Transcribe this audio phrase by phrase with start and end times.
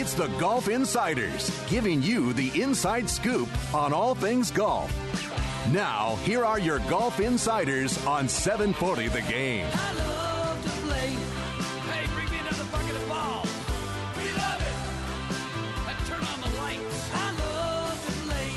[0.00, 4.94] It's the Golf Insiders, giving you the inside scoop on all things golf.
[5.72, 9.66] Now, here are your Golf Insiders on 740 The Game.
[9.72, 11.08] I love to play.
[11.90, 13.50] Hey, bring me another bucket of balls.
[14.16, 15.90] We love it.
[15.90, 17.10] And turn on the lights.
[17.14, 18.52] I love to play.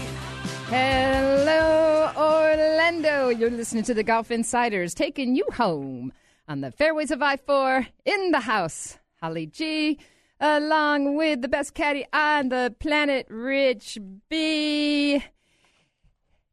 [0.69, 3.29] Hello, Orlando.
[3.29, 6.13] You're listening to the Golf Insiders, taking you home
[6.47, 8.99] on the fairways of I 4 in the house.
[9.19, 9.99] Holly G,
[10.41, 15.23] along with the best caddy on the planet, Rich B.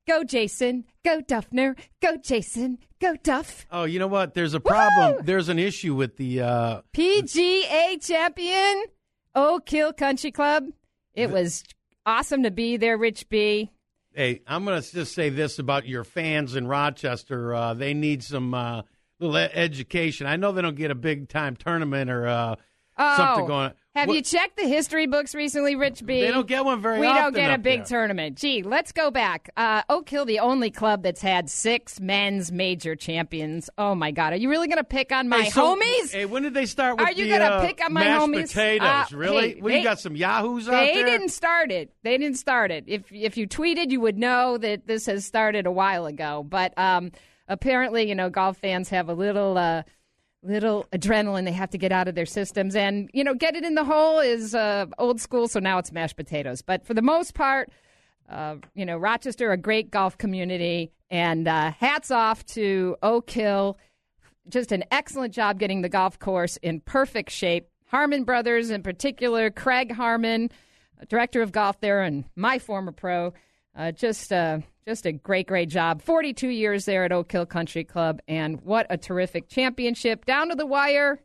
[0.07, 0.85] Go, Jason.
[1.05, 1.77] Go, Dufner.
[2.01, 2.79] Go, Jason.
[3.01, 3.67] Go, Duff.
[3.71, 4.35] Oh, you know what?
[4.35, 5.17] There's a problem.
[5.17, 5.23] Woo!
[5.23, 6.41] There's an issue with the.
[6.43, 8.85] Uh, PGA champion,
[9.35, 10.69] Oak Hill Country Club.
[11.15, 11.65] It was
[12.07, 13.71] awesome to be there, Rich B.
[14.15, 17.55] hey, I'm going to just say this about your fans in Rochester.
[17.55, 18.83] Uh, they need some uh,
[19.21, 20.27] little education.
[20.27, 22.27] I know they don't get a big time tournament or
[22.99, 23.73] uh, something Oh, going.
[23.95, 26.21] Have What- you checked the history books recently, Rich B?
[26.21, 27.17] They don't get one very We often.
[27.17, 27.87] We don't get a big there.
[27.87, 28.37] tournament.
[28.39, 29.51] Gee, let's go back.
[29.57, 33.69] Uh, Oak Hill, the only club that's had six men's major champions.
[33.77, 36.13] Oh my God, are you really going to pick on my Hey, so- homies?
[36.13, 38.49] Hey, when did they start with Are you gonna uh, pick on my mashed homies?
[38.49, 38.89] potatoes?
[38.89, 39.55] Uh, really?
[39.55, 41.05] hey, we they- got some yahoos out They there.
[41.07, 41.91] didn't start it.
[42.05, 42.85] They didn't start it.
[42.87, 46.47] If if you tweeted, you would know that this has started a while ago.
[46.49, 47.11] But um,
[47.49, 49.83] apparently, you know, golf fans have a little uh,
[50.43, 53.65] little adrenaline they have to get out of their systems, and you know, get it
[53.65, 55.49] in the hole is uh, old school.
[55.49, 56.63] So now it's mashed potatoes.
[56.63, 57.71] But for the most part,
[58.29, 63.79] uh, you know, Rochester, a great golf community, and uh, hats off to Oak Hill
[64.49, 67.69] just an excellent job getting the golf course in perfect shape.
[67.87, 70.51] Harmon Brothers, in particular, Craig Harmon,
[71.09, 73.33] director of golf there, and my former pro,
[73.77, 76.01] uh, just uh, just a great, great job.
[76.03, 80.55] Forty-two years there at Oak Hill Country Club, and what a terrific championship down to
[80.55, 81.21] the wire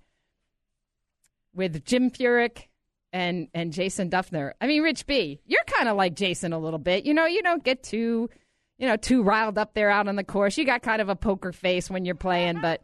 [1.56, 2.68] with Jim Furyk
[3.14, 4.52] and and Jason Dufner.
[4.60, 7.06] I mean, Rich B, you're kind of like Jason a little bit.
[7.06, 8.30] You know, you don't get too
[8.78, 10.58] you know too riled up there out on the course.
[10.58, 12.82] You got kind of a poker face when you're playing, but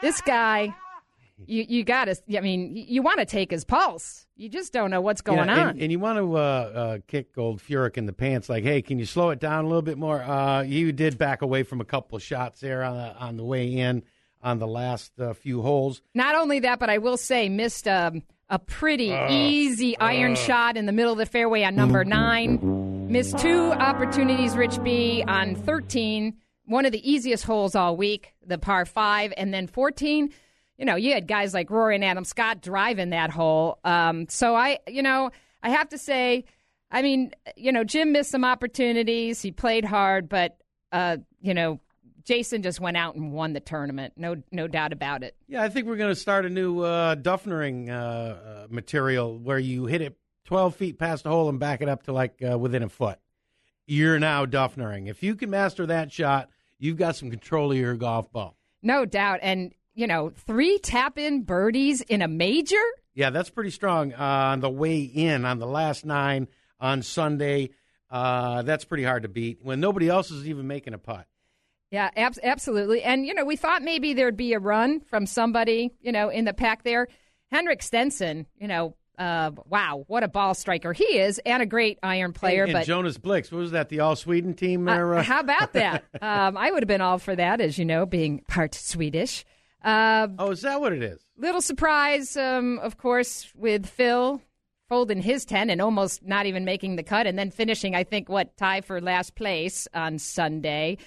[0.00, 0.74] this guy,
[1.44, 2.16] you you got to.
[2.36, 4.26] I mean, you want to take his pulse.
[4.36, 5.68] You just don't know what's going Yeah, on.
[5.70, 8.82] And, and you want to uh, uh, kick old Furyk in the pants, like, hey,
[8.82, 10.22] can you slow it down a little bit more?
[10.22, 13.44] Uh, he did back away from a couple of shots there on the, on the
[13.44, 14.02] way in
[14.42, 16.02] on the last uh, few holes.
[16.14, 20.86] Not only that, but I will say missed um, a pretty easy iron shot in
[20.86, 23.10] the middle of the fairway on number nine.
[23.10, 26.36] Missed two opportunities, Rich B, on 13.
[26.66, 30.32] One of the easiest holes all week, the par five, and then 14.
[30.78, 33.78] You know, you had guys like Rory and Adam Scott driving that hole.
[33.84, 35.30] Um, so I, you know,
[35.62, 36.44] I have to say,
[36.90, 39.40] I mean, you know, Jim missed some opportunities.
[39.40, 40.58] He played hard, but
[40.92, 41.80] uh, you know,
[42.24, 44.14] Jason just went out and won the tournament.
[44.16, 45.36] No, no doubt about it.
[45.46, 49.58] Yeah, I think we're going to start a new uh, Dufnering uh, uh, material where
[49.58, 52.58] you hit it 12 feet past the hole and back it up to like uh,
[52.58, 53.18] within a foot.
[53.86, 55.08] You're now Dufnering.
[55.08, 56.48] If you can master that shot,
[56.78, 58.56] you've got some control of your golf ball.
[58.82, 59.38] No doubt.
[59.42, 62.76] And, you know, three tap in birdies in a major?
[63.14, 66.46] Yeah, that's pretty strong uh, on the way in on the last nine
[66.78, 67.70] on Sunday.
[68.08, 71.26] Uh, that's pretty hard to beat when nobody else is even making a putt.
[71.90, 73.02] Yeah, ab- absolutely.
[73.02, 76.44] And, you know, we thought maybe there'd be a run from somebody, you know, in
[76.44, 77.08] the pack there.
[77.50, 81.98] Henrik Stenson, you know, uh, wow, what a ball striker he is and a great
[82.02, 82.64] iron player.
[82.64, 83.88] and, but Jonas Blixt, what was that?
[83.88, 84.86] The All Sweden team?
[84.86, 86.04] Uh, there, uh, how about that?
[86.20, 89.44] um, I would have been all for that, as you know, being part Swedish.
[89.86, 91.26] Uh, oh, is that what it is?
[91.38, 94.40] little surprise, um, of course, with Phil
[94.88, 98.28] folding his 10 and almost not even making the cut and then finishing, I think,
[98.28, 100.98] what, tie for last place on Sunday.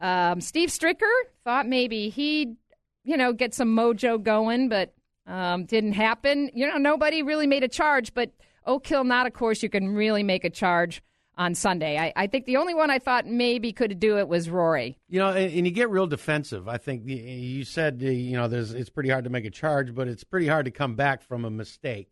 [0.00, 1.12] Um, Steve Stricker
[1.44, 2.56] thought maybe he'd,
[3.04, 4.92] you know, get some mojo going, but
[5.26, 6.50] um, didn't happen.
[6.52, 8.32] You know, nobody really made a charge, but
[8.66, 11.00] Oak Hill, not, of course, you can really make a charge
[11.38, 11.98] on Sunday.
[11.98, 14.98] I, I think the only one I thought maybe could do it was Rory.
[15.08, 16.68] You know, and, and you get real defensive.
[16.68, 19.94] I think you said uh, you know there's it's pretty hard to make a charge,
[19.94, 22.10] but it's pretty hard to come back from a mistake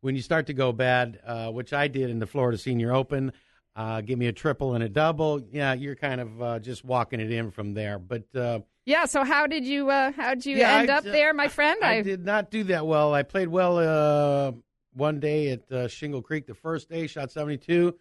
[0.00, 3.32] when you start to go bad, uh, which I did in the Florida Senior Open.
[3.76, 5.40] Uh, give me a triple and a double.
[5.52, 7.98] Yeah, you're kind of uh, just walking it in from there.
[8.00, 11.04] But uh, Yeah, so how did you uh, how did you Yeah, end I- up
[11.04, 11.78] there, my friend?
[11.82, 13.14] I, did not do that well.
[13.14, 14.52] I played well uh,
[14.94, 17.94] one day at uh, Shingle Creek, the first day, shot 72.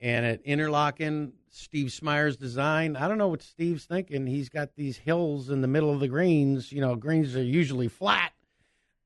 [0.00, 2.96] And at Interlachen, Steve Smyers' design.
[2.96, 4.26] I don't know what Steve's thinking.
[4.26, 6.72] He's got these hills in the middle of the greens.
[6.72, 8.32] You know, greens are usually flat.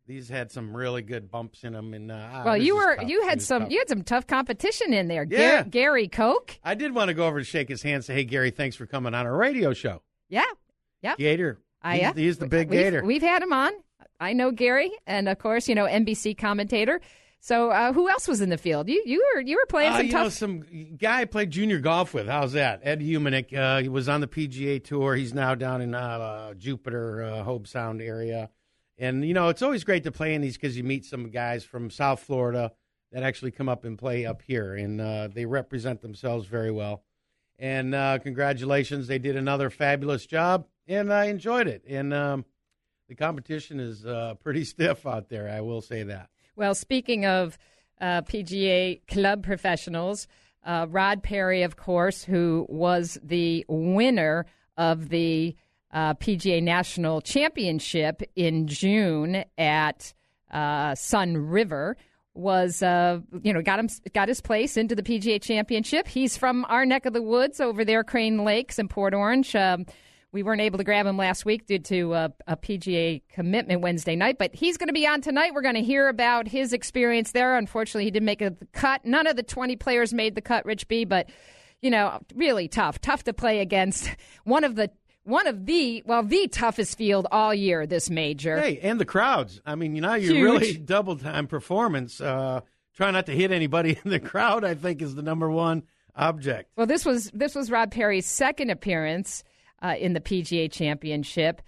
[0.07, 3.09] These had some really good bumps in them, and uh, well, you were tough.
[3.09, 3.71] you had some tough.
[3.73, 5.27] you had some tough competition in there.
[5.29, 5.63] Yeah.
[5.63, 6.59] Gar- Gary Koch.
[6.63, 8.85] I did want to go over to shake his hand, say, "Hey, Gary, thanks for
[8.85, 10.45] coming on our radio show." Yeah,
[11.01, 11.15] yeah.
[11.17, 12.13] Gator, I he's, yeah.
[12.13, 13.03] he's the big we've, Gator.
[13.03, 13.73] We've had him on.
[14.21, 17.01] I know Gary, and of course, you know NBC commentator.
[17.45, 18.89] So, uh, who else was in the field?
[18.89, 20.23] You you were you were playing Uh, some you tough.
[20.23, 20.61] know, some
[20.97, 22.27] guy I played junior golf with.
[22.27, 22.81] How's that?
[22.83, 23.53] Ed Humenik.
[23.55, 25.15] Uh, he was on the PGA Tour.
[25.15, 28.49] He's now down in uh, Jupiter, uh, Hobe Sound area.
[28.97, 31.65] And, you know, it's always great to play in these because you meet some guys
[31.65, 32.73] from South Florida
[33.13, 34.73] that actually come up and play up here.
[34.75, 37.03] And uh, they represent themselves very well.
[37.59, 39.07] And uh, congratulations.
[39.07, 41.85] They did another fabulous job, and I enjoyed it.
[41.87, 42.47] And um,
[43.11, 46.31] the competition is uh, pretty stiff out there, I will say that.
[46.57, 47.59] Well, speaking of
[48.01, 50.29] uh, PGA club professionals,
[50.65, 54.47] uh, Rod Perry, of course, who was the winner
[54.77, 55.57] of the
[55.93, 60.13] uh, PGA National Championship in June at
[60.51, 61.95] uh, Sunriver,
[62.35, 66.09] was uh, you know got him got his place into the PGA Championship.
[66.09, 69.55] He's from our neck of the woods over there, Crane Lakes in Port Orange.
[69.55, 69.87] Um,
[70.35, 74.17] we weren't able to grab him last week due to uh, a PGA commitment Wednesday
[74.17, 75.55] night, but he's going to be on tonight.
[75.55, 77.57] We're going to hear about his experience there.
[77.57, 79.05] Unfortunately, he didn't make a cut.
[79.05, 81.31] None of the 20 players made the cut, Rich B, but
[81.81, 83.01] you know, really tough.
[83.01, 84.11] Tough to play against
[84.45, 84.91] one of the
[85.23, 88.59] one of the well, the toughest field all year this major.
[88.59, 89.61] Hey, and the crowds.
[89.65, 92.21] I mean, you know, you really double time performance.
[92.21, 92.61] Uh,
[92.97, 94.65] try not to hit anybody in the crowd.
[94.65, 95.85] I think is the number one
[96.17, 96.73] object.
[96.77, 99.45] Well, this was this was Rod Perry's second appearance
[99.85, 101.61] uh, in the PGA Championship,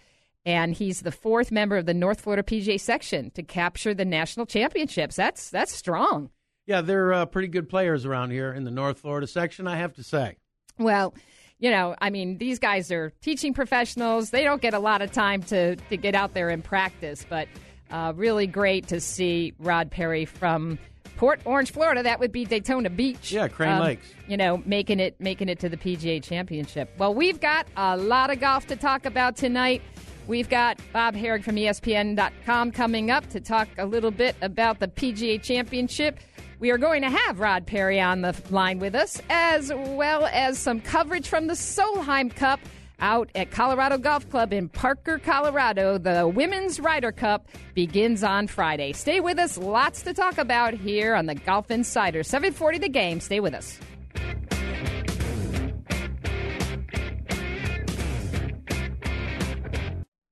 [0.46, 4.46] and he's the fourth member of the North Florida PGA section to capture the national
[4.46, 5.14] championships.
[5.14, 6.30] That's that's strong.
[6.66, 9.68] Yeah, they're uh, pretty good players around here in the North Florida section.
[9.68, 10.36] I have to say.
[10.78, 11.14] Well,
[11.58, 14.30] you know, I mean, these guys are teaching professionals.
[14.30, 17.48] They don't get a lot of time to to get out there and practice, but
[17.90, 20.78] uh, really great to see Rod Perry from.
[21.16, 22.02] Port Orange, Florida.
[22.02, 23.32] That would be Daytona Beach.
[23.32, 24.06] Yeah, Crane um, Lakes.
[24.28, 26.90] You know, making it making it to the PGA Championship.
[26.98, 29.82] Well, we've got a lot of golf to talk about tonight.
[30.26, 34.88] We've got Bob Harig from ESPN.com coming up to talk a little bit about the
[34.88, 36.18] PGA Championship.
[36.58, 40.58] We are going to have Rod Perry on the line with us, as well as
[40.58, 42.58] some coverage from the Solheim Cup
[43.00, 45.98] out at Colorado Golf Club in Parker, Colorado.
[45.98, 48.92] The Women's Ryder Cup begins on Friday.
[48.92, 49.58] Stay with us.
[49.58, 52.22] Lots to talk about here on the Golf Insider.
[52.22, 53.20] 740 the game.
[53.20, 53.78] Stay with us.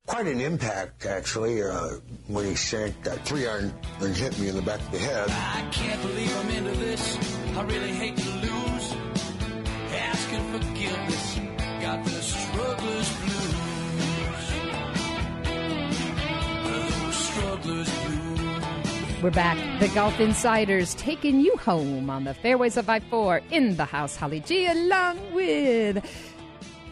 [0.07, 1.97] Quite an impact, actually, uh,
[2.29, 5.29] when he shanked that three iron and hit me in the back of the head.
[5.29, 7.19] I can't believe I'm into this.
[7.57, 8.95] I really hate to lose.
[9.91, 11.34] Asking forgiveness.
[11.85, 13.53] Got the struggler's blues.
[16.65, 19.23] Those struggler's blues.
[19.23, 19.81] We're back.
[19.81, 24.17] The Golf Insiders taking you home on the fairways of I 4 in the house.
[24.17, 26.03] Holly G, along with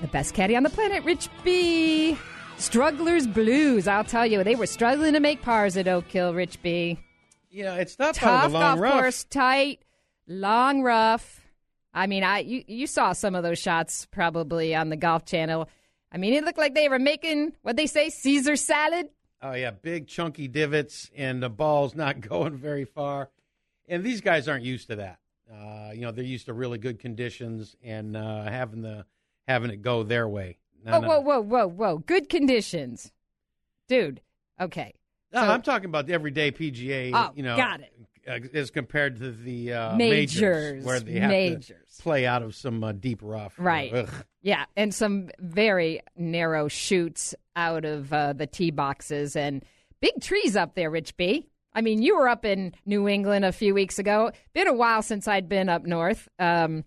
[0.03, 2.19] the best caddy on the planet, Rich B.
[2.59, 3.89] Strugglers Blues.
[3.89, 6.99] I'll tell you, they were struggling to make pars at Oak Hill, Rich B.
[7.51, 8.93] You know, it's tough, out Tough of the long golf rough.
[8.93, 9.79] course, tight,
[10.29, 11.39] long rough.
[11.95, 15.69] I mean, I you, you saw some of those shots probably on the Golf Channel.
[16.11, 19.09] I mean, it looked like they were making what they say Caesar salad.
[19.41, 23.31] Oh yeah, big chunky divots and the ball's not going very far.
[23.89, 25.19] And these guys aren't used to that.
[25.53, 29.05] Uh, you know, they're used to really good conditions and uh, having the
[29.47, 30.57] having it go their way.
[30.85, 31.09] No, Oh, no.
[31.09, 31.99] whoa, whoa, whoa, whoa!
[31.99, 33.13] Good conditions,
[33.89, 34.21] dude.
[34.61, 34.95] Okay,
[35.33, 37.11] No, So- I'm talking about the everyday PGA.
[37.15, 37.93] Oh, you know, got it.
[38.27, 41.67] As compared to the uh, Majors, where they have majors.
[41.97, 43.55] to play out of some uh, deep rough.
[43.59, 43.93] Right.
[43.93, 44.09] Ugh.
[44.43, 49.65] Yeah, and some very narrow chutes out of uh, the tee boxes and
[50.01, 51.49] big trees up there, Rich B.
[51.75, 54.33] I mean, you were up in New England a few weeks ago.
[54.53, 56.29] Been a while since I'd been up north.
[56.39, 56.85] Um,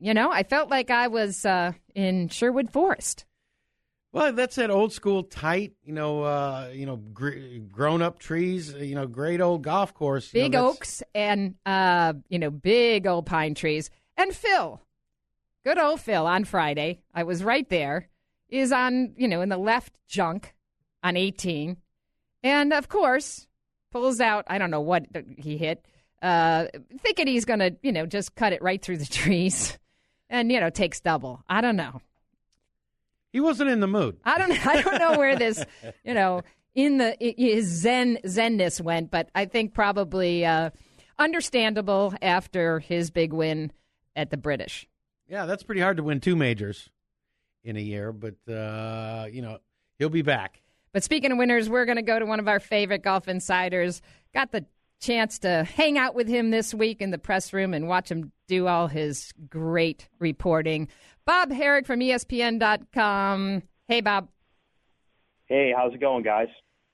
[0.00, 3.24] you know, I felt like I was uh, in Sherwood Forest.
[4.12, 7.30] Well, that's that old school tight, you know, uh, you know, gr-
[7.70, 10.32] grown up trees, you know, great old golf course.
[10.34, 13.88] you know, Big that's- oaks and, uh, you know, big old pine trees.
[14.18, 14.82] And Phil,
[15.64, 18.08] good old Phil on Friday, I was right there,
[18.50, 20.54] is on, you know, in the left junk
[21.02, 21.78] on 18.
[22.42, 23.46] And of course,
[23.92, 25.06] pulls out, I don't know what
[25.38, 25.86] he hit,
[26.20, 26.66] uh,
[27.00, 29.78] thinking he's going to, you know, just cut it right through the trees
[30.28, 31.42] and, you know, takes double.
[31.48, 32.02] I don't know.
[33.32, 34.18] He wasn't in the mood.
[34.24, 35.64] I don't I don't know where this,
[36.04, 36.42] you know,
[36.74, 40.70] in the his zen zenness went, but I think probably uh,
[41.18, 43.72] understandable after his big win
[44.14, 44.86] at the British.
[45.28, 46.90] Yeah, that's pretty hard to win two majors
[47.64, 49.58] in a year, but uh, you know
[49.98, 50.60] he'll be back.
[50.92, 54.02] But speaking of winners, we're going to go to one of our favorite golf insiders.
[54.34, 54.66] Got the
[55.02, 58.32] chance to hang out with him this week in the press room and watch him
[58.46, 60.88] do all his great reporting.
[61.26, 63.62] Bob Harig from ESPN.com.
[63.88, 64.28] Hey, Bob.
[65.46, 66.48] Hey, how's it going, guys?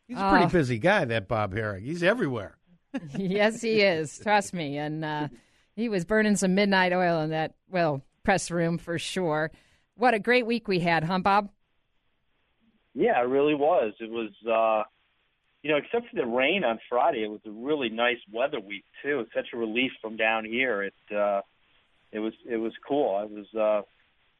[0.09, 1.83] He's a pretty busy guy, that Bob Harig.
[1.83, 2.57] He's everywhere.
[3.17, 4.19] yes, he is.
[4.19, 4.79] Trust me.
[4.79, 5.29] And uh,
[5.77, 9.51] he was burning some midnight oil in that, well, press room for sure.
[9.97, 11.51] What a great week we had, huh, Bob?
[12.95, 13.93] Yeah, it really was.
[14.01, 14.89] It was, uh,
[15.63, 18.85] you know, except for the rain on Friday, it was a really nice weather week
[19.03, 19.21] too.
[19.21, 20.83] It's such a relief from down here.
[20.83, 21.43] It, uh,
[22.13, 23.21] it was, it was cool.
[23.23, 23.83] It was, uh,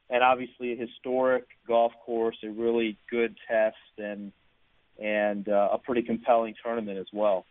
[0.09, 4.31] and obviously a historic golf course, a really good test, and
[4.97, 7.45] and uh, a pretty compelling tournament as well.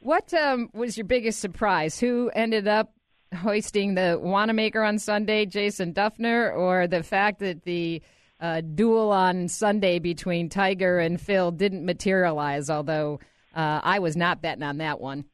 [0.00, 2.00] What um, was your biggest surprise?
[2.00, 2.92] Who ended up
[3.34, 8.02] hoisting the Wanamaker on Sunday, Jason Dufner, or the fact that the
[8.42, 12.68] uh, duel on Sunday between Tiger and Phil didn't materialize?
[12.68, 13.20] Although
[13.54, 15.24] uh, I was not betting on that one.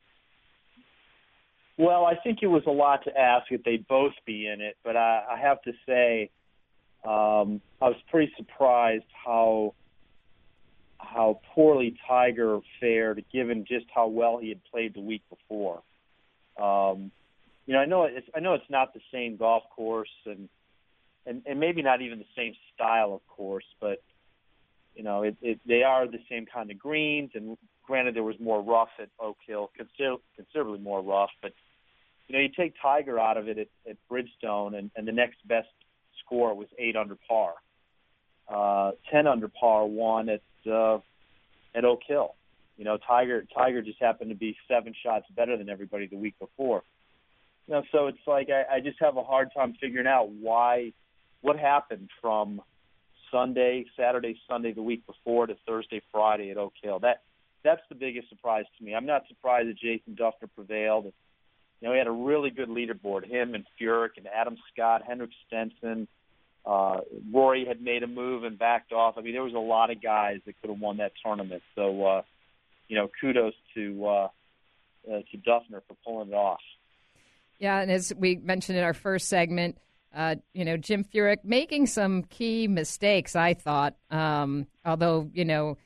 [1.79, 4.77] Well, I think it was a lot to ask if they'd both be in it,
[4.85, 6.31] but I, I have to say,
[7.05, 9.75] um, I was pretty surprised how
[10.99, 15.81] how poorly Tiger fared, given just how well he had played the week before.
[16.61, 17.13] Um,
[17.67, 20.49] you know, I know it's I know it's not the same golf course, and
[21.29, 24.03] and, and maybe not even the same style of course, but
[24.95, 27.31] you know, it, it they are the same kind of greens.
[27.35, 27.57] And
[27.87, 31.53] granted, there was more rough at Oak Hill, consider, considerably more rough, but
[32.27, 35.37] you know, you take Tiger out of it at, at Bridgestone, and, and the next
[35.49, 35.69] best
[36.25, 37.55] score was eight under par.
[38.49, 40.99] Uh, ten under par won at uh,
[41.75, 42.35] at Oak Hill.
[42.77, 46.35] You know, Tiger Tiger just happened to be seven shots better than everybody the week
[46.39, 46.83] before.
[47.67, 50.93] You know, so it's like I, I just have a hard time figuring out why,
[51.41, 52.61] what happened from
[53.31, 56.99] Sunday, Saturday, Sunday the week before to Thursday, Friday at Oak Hill.
[57.01, 57.23] That
[57.65, 58.95] that's the biggest surprise to me.
[58.95, 61.13] I'm not surprised that Jason Dufner prevailed.
[61.81, 63.29] You know, he had a really good leaderboard.
[63.29, 66.09] Him and Furyk and Adam Scott, Henrik Stenson,
[66.65, 67.01] uh,
[67.33, 69.17] Rory had made a move and backed off.
[69.17, 71.63] I mean, there was a lot of guys that could have won that tournament.
[71.75, 72.23] So, uh,
[72.89, 74.29] you know, kudos to uh,
[75.11, 76.61] uh, to Dufner for pulling it off.
[77.59, 79.79] Yeah, and as we mentioned in our first segment,
[80.15, 83.37] uh, you know, Jim Furyk making some key mistakes.
[83.37, 85.77] I thought, um, although you know,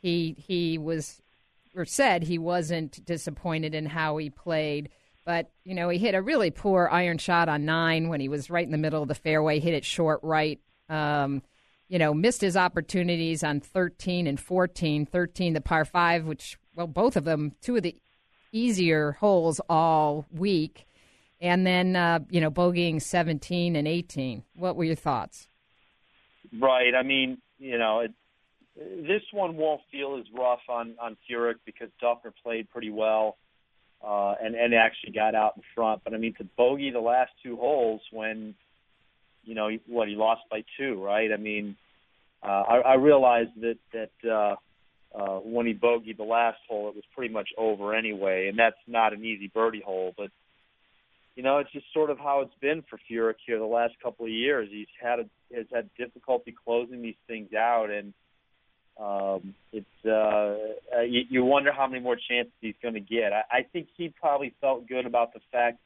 [0.00, 1.22] he he was
[1.74, 4.90] or said he wasn't disappointed in how he played.
[5.24, 8.50] But, you know, he hit a really poor iron shot on nine when he was
[8.50, 10.60] right in the middle of the fairway, hit it short right.
[10.88, 11.42] Um,
[11.88, 15.06] you know, missed his opportunities on 13 and 14.
[15.06, 17.96] 13, the par five, which, well, both of them, two of the
[18.50, 20.86] easier holes all week.
[21.42, 24.44] And then, uh, you know, bogeying 17 and 18.
[24.54, 25.48] What were your thoughts?
[26.58, 26.94] Right.
[26.94, 28.12] I mean, you know, it,
[28.76, 33.36] this one won't feel as rough on, on Furyk because Dufner played pretty well
[34.06, 36.02] uh, and and actually got out in front.
[36.04, 38.54] But I mean, to bogey the last two holes when,
[39.44, 41.30] you know, what he lost by two, right?
[41.32, 41.76] I mean,
[42.42, 44.56] uh, I, I realized that that uh,
[45.16, 48.76] uh, when he bogeyed the last hole, it was pretty much over anyway, and that's
[48.86, 50.14] not an easy birdie hole.
[50.16, 50.30] But
[51.36, 54.26] you know, it's just sort of how it's been for Furyk here the last couple
[54.26, 54.68] of years.
[54.70, 55.24] He's had a,
[55.54, 58.12] has had difficulty closing these things out, and
[59.00, 63.32] um, it's uh, uh, you, you wonder how many more chances he's going to get.
[63.32, 65.78] I, I think he probably felt good about the fact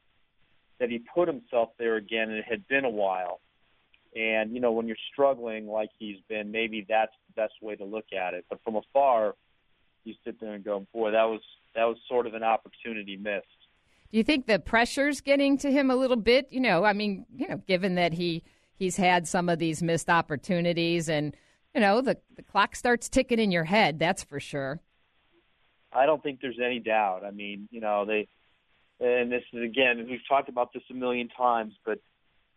[0.81, 3.41] that he put himself there again, and it had been a while.
[4.17, 7.85] And you know, when you're struggling like he's been, maybe that's the best way to
[7.85, 8.45] look at it.
[8.51, 9.35] But from afar,
[10.05, 11.43] you sit there and go, "Boy, that was
[11.77, 13.47] that was sort of an opportunity missed."
[14.17, 16.49] You think the pressure's getting to him a little bit?
[16.51, 18.45] You know, I mean, you know, given that he
[18.79, 21.37] he's had some of these missed opportunities and
[21.75, 24.81] you know, the, the clock starts ticking in your head, that's for sure.
[25.93, 27.25] I don't think there's any doubt.
[27.27, 28.27] I mean, you know, they,
[29.01, 31.99] and this is again, we've talked about this a million times, but,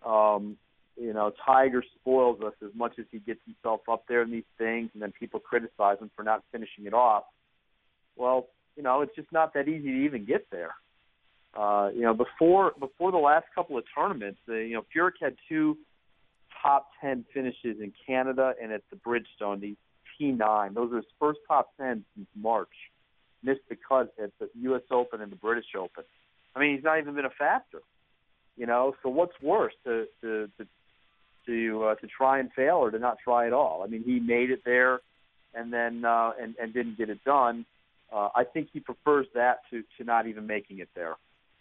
[0.10, 0.56] um,
[0.96, 4.48] you know, Tiger spoils us as much as he gets himself up there in these
[4.58, 7.26] things, and then people criticize him for not finishing it off.
[8.16, 8.48] Well,
[8.78, 10.76] you know, it's just not that easy to even get there.
[11.58, 15.36] Uh, you know, before before the last couple of tournaments, uh, you know, Furyk had
[15.48, 15.78] two
[16.62, 19.76] top 10 finishes in Canada and at the Bridgestone, the
[20.20, 20.74] T9.
[20.74, 22.68] Those are his first top 10 since March.
[23.44, 24.82] Missed the cut at the U.S.
[24.92, 26.04] Open and the British Open.
[26.56, 27.80] I mean, he's not even been a factor.
[28.58, 30.68] You know, so what's worse to to to
[31.46, 33.82] to, uh, to try and fail or to not try at all?
[33.84, 35.00] I mean, he made it there
[35.54, 37.66] and then uh, and and didn't get it done.
[38.12, 41.16] Uh, I think he prefers that to to not even making it there.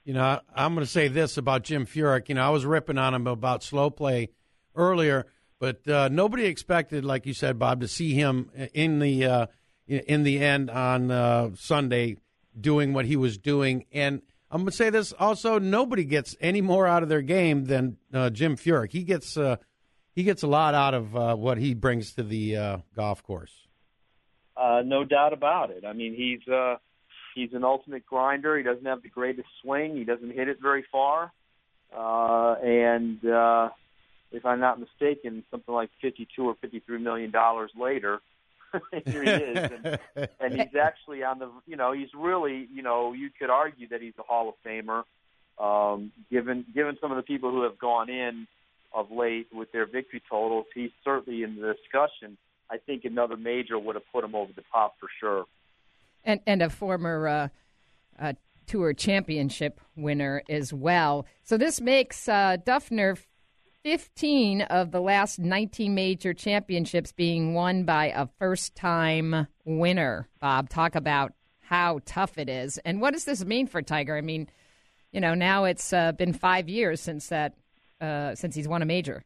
[0.09, 2.31] You know, I'm going to say this about Jim Furyk.
[2.31, 4.31] You know, I was ripping on him about slow play
[4.75, 5.27] earlier,
[5.59, 9.47] but uh, nobody expected, like you said, Bob, to see him in the uh,
[9.87, 12.17] in the end on uh, Sunday
[12.59, 13.85] doing what he was doing.
[13.93, 17.67] And I'm going to say this also: nobody gets any more out of their game
[17.67, 18.93] than uh, Jim Furyk.
[18.93, 19.57] He gets uh,
[20.15, 23.53] he gets a lot out of uh, what he brings to the golf course.
[24.57, 25.85] no doubt about it.
[25.85, 26.41] I mean, he's
[27.38, 28.57] He's an ultimate grinder.
[28.57, 29.95] He doesn't have the greatest swing.
[29.95, 31.33] He doesn't hit it very far.
[31.97, 33.68] Uh, and uh,
[34.33, 38.18] if I'm not mistaken, something like 52 or 53 million dollars later,
[39.07, 39.99] here he is, and,
[40.40, 41.49] and he's actually on the.
[41.68, 42.66] You know, he's really.
[42.75, 45.04] You know, you could argue that he's a Hall of Famer,
[45.62, 48.49] um, given given some of the people who have gone in
[48.92, 50.66] of late with their victory totals.
[50.75, 52.37] He's certainly in the discussion.
[52.68, 55.47] I think another major would have put him over the top for sure
[56.25, 57.49] and and a former uh,
[58.19, 58.33] uh,
[58.67, 61.27] tour championship winner as well.
[61.45, 63.19] So this makes uh, Dufner
[63.85, 70.29] 15 of the last 19 major championships being won by a first time winner.
[70.41, 72.79] Bob, talk about how tough it is.
[72.79, 74.17] And what does this mean for Tiger?
[74.17, 74.49] I mean,
[75.13, 77.55] you know, now it's uh, been five years since that
[78.01, 79.25] uh, since he's won a major.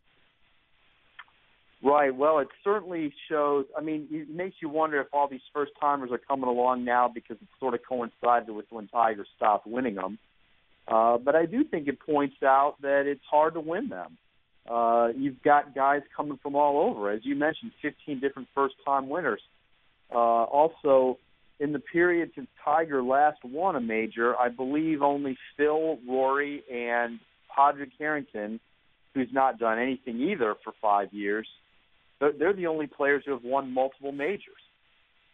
[1.85, 2.15] Right.
[2.15, 3.65] Well, it certainly shows.
[3.77, 7.11] I mean, it makes you wonder if all these first timers are coming along now
[7.13, 10.19] because it sort of coincided with when Tiger stopped winning them.
[10.87, 14.17] Uh, but I do think it points out that it's hard to win them.
[14.69, 19.41] Uh, you've got guys coming from all over, as you mentioned, 15 different first-time winners.
[20.13, 21.19] Uh, also,
[21.59, 27.19] in the period since Tiger last won a major, I believe only Phil, Rory, and
[27.55, 28.61] Padraig Harrington,
[29.15, 31.49] who's not done anything either for five years,
[32.31, 34.63] they're the only players who have won multiple majors.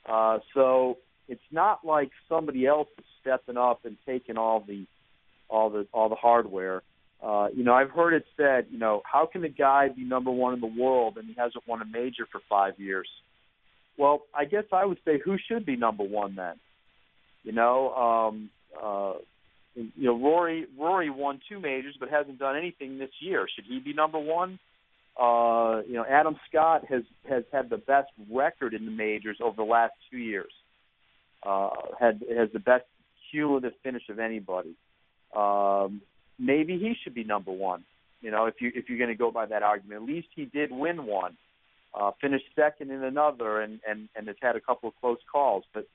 [0.09, 0.97] Uh, so
[1.29, 4.87] it's not like somebody else is stepping up and taking all the
[5.49, 6.83] all the all the hardware.
[7.23, 10.31] Uh, you know, I've heard it said, you know, how can a guy be number
[10.31, 13.09] one in the world and he hasn't won a major for five years?
[13.99, 16.55] Well, I guess I would say who should be number one then?
[17.43, 19.15] You know, um, uh,
[19.75, 23.47] you know, Rory Rory won two majors but hasn't done anything this year.
[23.55, 24.59] Should he be number one?
[25.19, 29.57] Uh, you know, Adam Scott has has had the best record in the majors over
[29.57, 30.53] the last two years.
[31.43, 32.85] Uh, had has the best
[33.31, 34.75] cumulative finish of anybody.
[35.35, 36.03] Um,
[36.39, 37.85] maybe he should be number one.
[38.21, 40.45] You know, if you if you're going to go by that argument, at least he
[40.45, 41.37] did win one,
[41.95, 45.65] uh, finished second in another, and and and has had a couple of close calls.
[45.75, 45.87] But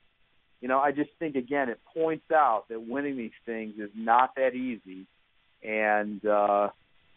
[0.60, 4.34] you know, I just think again, it points out that winning these things is not
[4.36, 5.06] that easy,
[5.62, 6.68] and uh,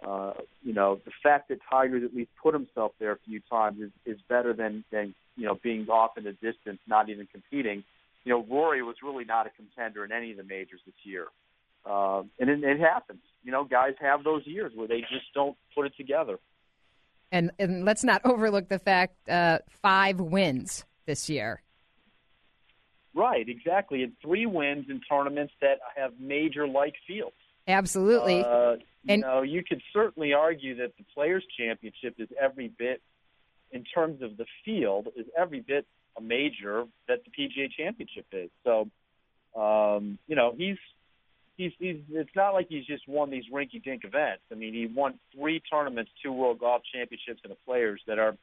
[0.06, 0.34] uh,
[0.64, 3.92] you know, the fact that Tiger's at least put himself there a few times is,
[4.06, 7.84] is better than, than, you know, being off in the distance, not even competing.
[8.24, 11.28] You know, Rory was really not a contender in any of the majors this year.
[11.86, 13.22] Uh, and it, it happens.
[13.44, 16.38] You know, guys have those years where they just don't put it together.
[17.32, 21.62] And, and let's not overlook the fact uh, five wins this year.
[23.16, 24.04] Right, exactly.
[24.04, 27.36] And three wins in tournaments that have major like fields.
[27.68, 28.44] Absolutely.
[28.44, 33.02] Uh, you and, know, you could certainly argue that the Players Championship is every bit,
[33.72, 35.86] in terms of the field, is every bit
[36.18, 38.50] a major that the PGA Championship is.
[38.64, 38.90] So,
[39.60, 40.78] um, you know, he's
[41.58, 41.98] he's he's.
[42.10, 44.44] It's not like he's just won these rinky-dink events.
[44.52, 48.36] I mean, he won three tournaments, two World Golf Championships, and a Players that are,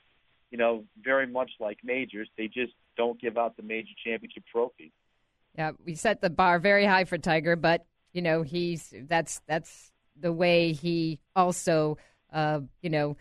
[0.51, 2.29] you know, very much like majors.
[2.37, 4.93] They just don't give out the major championship trophy.
[5.57, 9.93] Yeah, we set the bar very high for Tiger, but you know he's that's that's
[10.19, 11.99] the way he also
[12.33, 13.17] uh, you know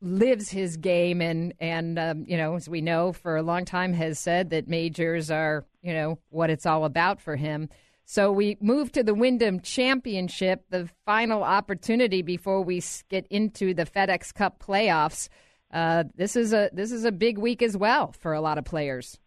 [0.00, 3.92] lives his game and and um, you know as we know for a long time
[3.94, 7.68] has said that majors are you know what it's all about for him.
[8.04, 13.86] So we move to the Wyndham Championship the final opportunity before we get into the
[13.86, 15.28] FedEx Cup playoffs.
[15.72, 18.64] Uh, this is a this is a big week as well for a lot of
[18.64, 19.18] players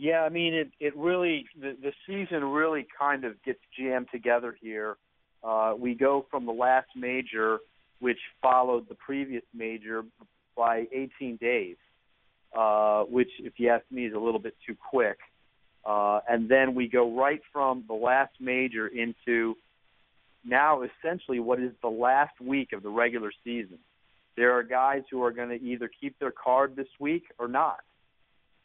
[0.00, 0.70] yeah, I mean it.
[0.80, 4.96] It really the, the season really kind of gets jammed together here.
[5.44, 7.58] Uh, we go from the last major,
[7.98, 10.02] which followed the previous major
[10.56, 11.76] by 18 days,
[12.56, 15.18] uh, which, if you ask me, is a little bit too quick.
[15.84, 19.54] Uh, and then we go right from the last major into
[20.46, 23.78] now essentially what is the last week of the regular season.
[24.34, 27.80] There are guys who are going to either keep their card this week or not.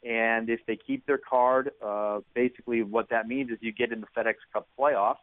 [0.06, 4.00] And if they keep their card, uh, basically what that means is you get in
[4.00, 5.16] the FedEx Cup playoffs.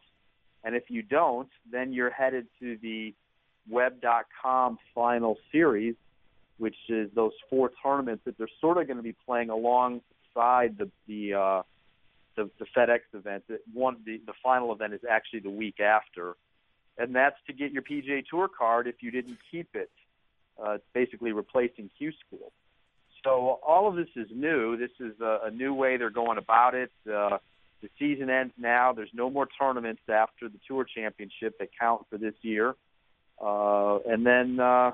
[0.62, 3.14] And if you don't, then you're headed to the
[3.68, 5.94] web.com final series,
[6.58, 10.90] which is those four tournaments that they're sort of going to be playing alongside the
[11.06, 11.62] the uh,
[12.36, 13.44] the, the FedEx event.
[13.72, 16.34] One the the final event is actually the week after,
[16.98, 19.90] and that's to get your PGA Tour card if you didn't keep it.
[20.62, 22.52] Uh, it's basically replacing Q School.
[23.24, 24.76] So all of this is new.
[24.76, 26.92] This is a, a new way they're going about it.
[27.06, 27.38] Uh,
[27.82, 28.92] the season ends now.
[28.92, 32.74] There's no more tournaments after the Tour Championship that count for this year.
[33.42, 34.92] Uh, and then uh,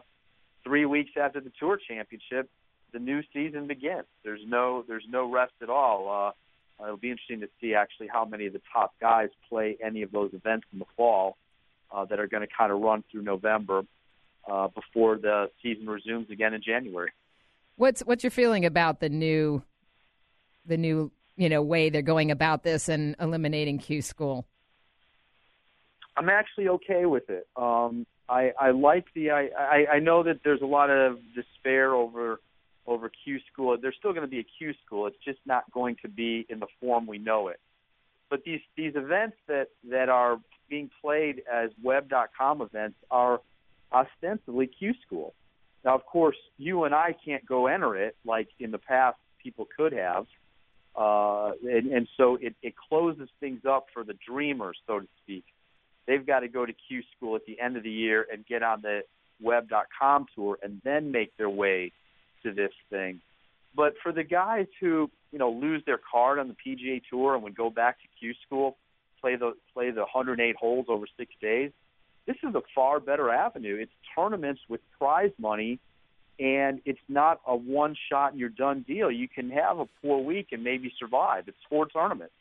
[0.64, 2.48] three weeks after the Tour Championship,
[2.92, 4.06] the new season begins.
[4.24, 6.34] There's no there's no rest at all.
[6.78, 10.02] Uh, it'll be interesting to see actually how many of the top guys play any
[10.02, 11.36] of those events in the fall
[11.92, 13.82] uh, that are going to kind of run through November
[14.50, 17.10] uh, before the season resumes again in January.
[17.76, 19.62] What's what's your feeling about the new
[20.66, 24.46] the new you know way they're going about this and eliminating Q school?
[26.16, 27.46] I'm actually okay with it.
[27.56, 31.94] Um, I, I like the I, I I know that there's a lot of despair
[31.94, 32.40] over
[32.87, 33.76] over Q school.
[33.80, 35.06] There's still going to be a Q school.
[35.06, 37.61] It's just not going to be in the form we know it.
[38.28, 43.40] But these these events that that are being played as web.com events are
[43.92, 45.35] ostensibly Q school.
[45.84, 49.66] Now, of course, you and I can't go enter it like in the past people
[49.76, 50.26] could have.
[50.96, 55.44] Uh, and, and so it, it closes things up for the dreamers, so to speak.
[56.06, 58.62] They've got to go to Q School at the end of the year and get
[58.62, 59.02] on the
[59.40, 61.92] web.com tour and then make their way
[62.42, 63.20] to this thing.
[63.74, 67.44] But for the guys who, you know, lose their card on the PGA Tour and
[67.44, 68.76] would go back to Q School,
[69.20, 71.70] play the play the 108 holes over six days,
[72.26, 73.76] this is a far better avenue.
[73.80, 75.78] It's tournaments with prize money,
[76.38, 79.11] and it's not a one shot and you're done deal.
[79.11, 81.44] You can have a poor week and maybe survive.
[81.48, 82.35] It's four tournaments.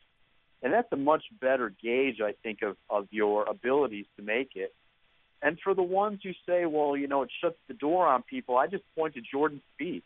[0.62, 4.74] And that's a much better gauge, I think, of, of your abilities to make it.
[5.42, 8.58] And for the ones who say, well, you know, it shuts the door on people,
[8.58, 10.04] I just point to Jordan Spieth.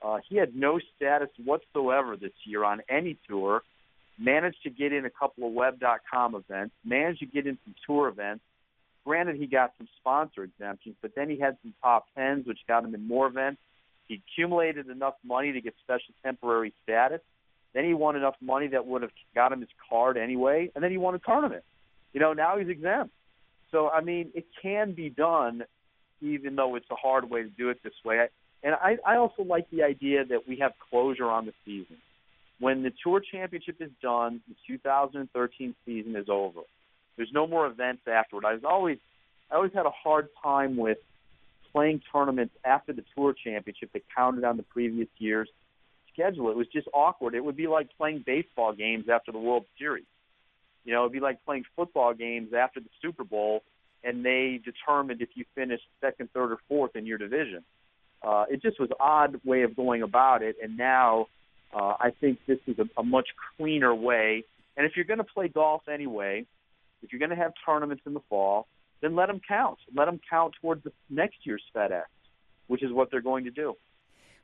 [0.00, 3.62] Uh, he had no status whatsoever this year on any tour,
[4.18, 8.08] managed to get in a couple of web.com events, managed to get in some tour
[8.08, 8.42] events.
[9.08, 12.84] Granted, he got some sponsor exemptions, but then he had some top tens, which got
[12.84, 13.58] him in more events.
[14.06, 17.22] He accumulated enough money to get special temporary status.
[17.72, 20.90] Then he won enough money that would have got him his card anyway, and then
[20.90, 21.64] he won a tournament.
[22.12, 23.14] You know, now he's exempt.
[23.70, 25.62] So I mean, it can be done,
[26.20, 28.26] even though it's a hard way to do it this way.
[28.62, 31.96] And I, I also like the idea that we have closure on the season.
[32.60, 36.60] When the Tour Championship is done, the 2013 season is over.
[37.18, 38.46] There's no more events afterward.
[38.46, 38.96] I was always,
[39.50, 40.98] I always had a hard time with
[41.72, 45.50] playing tournaments after the Tour Championship that counted on the previous year's
[46.12, 46.50] schedule.
[46.50, 47.34] It was just awkward.
[47.34, 50.06] It would be like playing baseball games after the World Series.
[50.84, 53.62] You know, it'd be like playing football games after the Super Bowl,
[54.02, 57.62] and they determined if you finished second, third, or fourth in your division.
[58.22, 61.26] Uh, it just was odd way of going about it, and now
[61.74, 64.44] uh, I think this is a, a much cleaner way.
[64.76, 66.46] And if you're going to play golf anyway,
[67.02, 68.66] if you're going to have tournaments in the fall,
[69.00, 69.78] then let them count.
[69.94, 72.02] Let them count towards the next year's FedEx,
[72.66, 73.74] which is what they're going to do.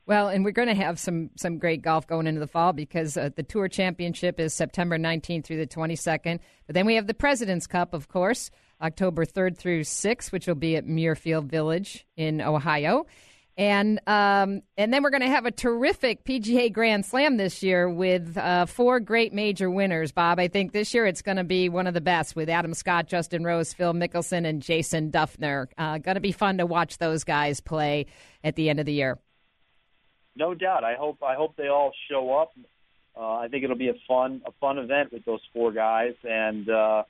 [0.07, 3.17] Well, and we're going to have some some great golf going into the fall because
[3.17, 6.39] uh, the Tour Championship is September 19th through the 22nd.
[6.67, 10.55] But then we have the President's Cup, of course, October 3rd through 6th, which will
[10.55, 13.07] be at Muirfield Village in Ohio.
[13.57, 17.89] And um, and then we're going to have a terrific PGA Grand Slam this year
[17.89, 20.11] with uh, four great major winners.
[20.11, 22.73] Bob, I think this year it's going to be one of the best with Adam
[22.73, 25.67] Scott, Justin Rose, Phil Mickelson, and Jason Dufner.
[25.77, 28.07] Uh, going to be fun to watch those guys play
[28.43, 29.17] at the end of the year
[30.35, 30.83] no doubt.
[30.83, 32.51] I hope I hope they all show up.
[33.17, 36.69] Uh, I think it'll be a fun a fun event with those four guys, and
[36.69, 37.03] uh,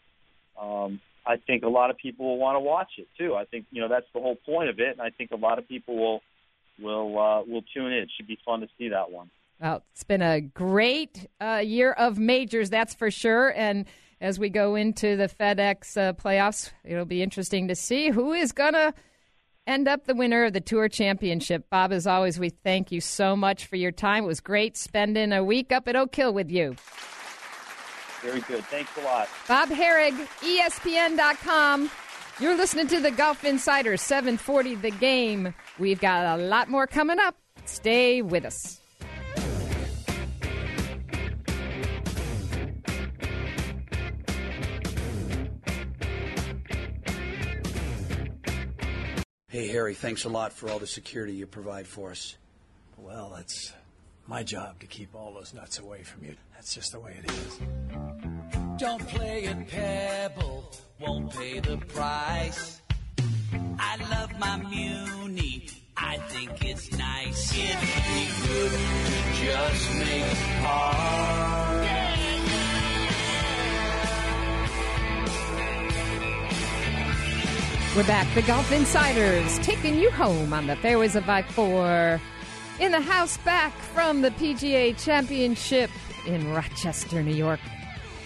[0.62, 3.36] um, I think a lot of people will want to watch it too.
[3.36, 5.58] I think you know that's the whole point of it, and I think a lot
[5.58, 6.21] of people will
[6.80, 8.00] will uh, will tune in.
[8.00, 9.30] It should be fun to see that one.
[9.60, 13.86] Well, it's been a great uh, year of majors, that's for sure, and.
[14.22, 18.54] As we go into the FedEx uh, playoffs, it'll be interesting to see who is
[18.54, 18.94] going to
[19.68, 21.70] end up the winner of the Tour Championship.
[21.70, 24.24] Bob, as always, we thank you so much for your time.
[24.24, 26.76] It was great spending a week up at Oak Hill with you.
[28.22, 28.64] Very good.
[28.66, 29.30] Thanks a lot.
[29.48, 31.92] Bob Harig, ESPN.com.
[32.38, 35.54] You're listening to the Golf Insider 740 The Game.
[35.80, 37.38] We've got a lot more coming up.
[37.63, 38.82] Stay with us.
[49.48, 52.36] Hey, Harry, thanks a lot for all the security you provide for us.
[52.98, 53.71] Well, it's
[54.28, 56.36] my job to keep all those nuts away from you.
[56.54, 57.60] That's just the way it is.
[58.78, 60.69] Don't play at Pebble,
[61.06, 62.82] won't pay the price.
[63.80, 67.54] I love my Muni, I think think it's nice.
[67.54, 71.56] It'd be good to just make a part.
[77.96, 82.20] We're back, the Golf Insiders, taking you home on the fairways of I-4.
[82.82, 85.89] In the house back from the PGA Championship
[86.28, 87.62] in Rochester, New York.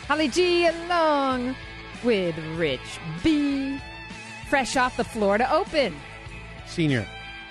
[0.08, 1.56] Holly G along
[2.04, 2.80] with Rich
[3.24, 3.80] B.
[4.50, 5.96] Fresh off the Florida Open.
[6.68, 7.06] Senior.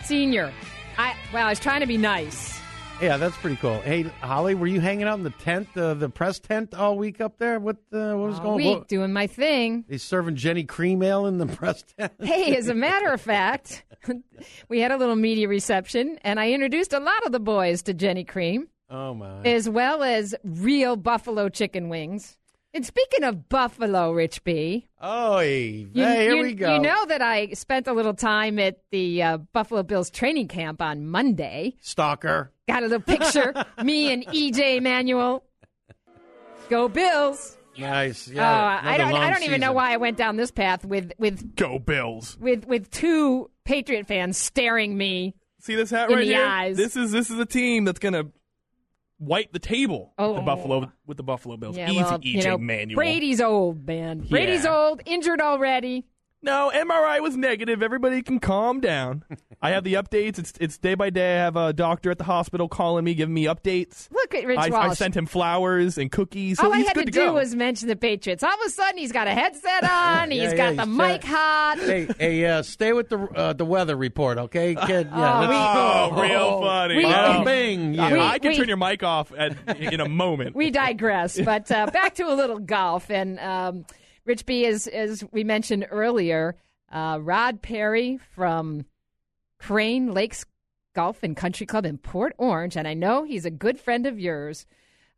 [0.05, 0.53] Senior.
[0.97, 2.59] I well, I was trying to be nice.
[3.01, 3.79] Yeah, that's pretty cool.
[3.83, 7.21] Hey, Holly, were you hanging out in the tent, uh, the press tent, all week
[7.21, 7.61] up there?
[7.61, 8.57] What uh, what was All going?
[8.57, 9.85] week What, doing my thing.
[9.89, 12.13] He's serving Genny Cream Ale in the press tent.
[12.21, 13.85] Hey, as a matter of fact,
[14.69, 17.95] we had a little media reception, and I introduced a lot of the boys to
[17.95, 19.43] Genny Cream, Oh my!
[19.45, 22.37] as well as real buffalo chicken wings.
[22.79, 26.75] And speaking of buffalo, Rich B, Oh, hey, you, here you- we go.
[26.75, 30.81] you know that I spent a little time at the uh, Buffalo Bills training camp
[30.81, 31.75] on Monday.
[31.81, 32.53] Stalker.
[32.69, 35.43] Got a little picture, me and EJ Manuel.
[36.69, 37.59] Go Bills!
[37.77, 38.29] Nice.
[38.31, 38.81] oh, Yeah.
[38.81, 39.13] I don't.
[39.13, 42.37] I don't even know why I went down this path with with Go Bills.
[42.41, 46.47] with with two Patriot fans staring me See this hat In right the here?
[46.47, 46.77] eyes.
[46.77, 48.27] This is this is a team that's gonna
[49.19, 50.35] wipe the table with Oh.
[50.35, 51.77] the Buffalo with the Buffalo Bills.
[51.77, 52.97] Yeah, Easy, well, EJ you know, Manuel.
[52.97, 54.21] Brady's old, man.
[54.21, 54.77] Brady's Yeah.
[54.77, 56.05] old, injured already.
[56.41, 57.83] No, MRI was negative.
[57.83, 59.25] Everybody can calm down.
[59.63, 60.39] I have the updates.
[60.39, 61.35] It's it's day by day.
[61.35, 64.09] I have a doctor at the hospital calling me, giving me updates.
[64.13, 66.59] Look at Rich I, I sent him flowers and cookies.
[66.59, 67.33] So All I had good to, to, do go.
[67.35, 68.45] was mention the Patriots.
[68.45, 70.31] All of a sudden, he's got a headset on.
[70.31, 71.79] Yeah, He's yeah, got he's the mic hot.
[71.81, 75.09] Hey, hey, uh, stay with the uh, the weather report, okay, kid?
[75.11, 76.97] Yeah, Oh, let's- oh, real funny.
[76.99, 77.45] We- Bada Oh.
[77.45, 77.99] bing.
[77.99, 78.29] I- Yeah.
[78.29, 80.55] I can we- turn your mic off at, in a moment.
[80.55, 81.37] we digress.
[81.41, 83.11] But uh, back to a little golf.
[83.11, 83.87] And um,
[84.29, 86.55] Rich B, as, as we mentioned earlier,
[86.93, 88.85] uh, Rod Perry from
[89.59, 90.45] Crane Lakes
[90.95, 94.21] Golf and Country Club in Port Orange, and I know he's a good friend of
[94.21, 94.67] yours,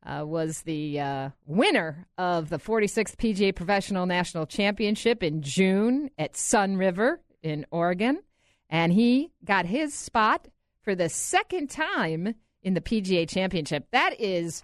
[0.07, 6.35] uh, was the uh, winner of the 46th PGA Professional National Championship in June at
[6.35, 8.21] Sunriver in Oregon.
[8.69, 10.47] And he got his spot
[10.83, 13.89] for the second time in the PGA Championship.
[13.91, 14.63] That is,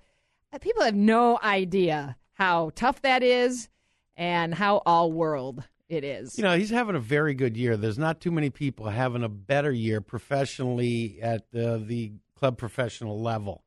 [0.52, 3.68] uh, people have no idea how tough that is
[4.16, 6.36] and how all world it is.
[6.36, 7.76] You know, he's having a very good year.
[7.76, 13.20] There's not too many people having a better year professionally at the, the club professional
[13.22, 13.62] level.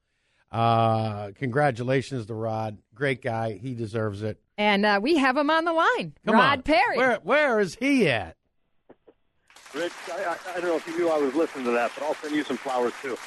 [0.51, 2.79] Uh, congratulations to Rod.
[2.95, 3.53] Great guy.
[3.53, 4.39] He deserves it.
[4.57, 6.61] And uh, we have him on the line, Come Rod on.
[6.63, 6.97] Perry.
[6.97, 8.35] Where, where is he at?
[9.73, 12.03] Rich, I, I, I don't know if you knew I was listening to that, but
[12.03, 13.17] I'll send you some flowers too.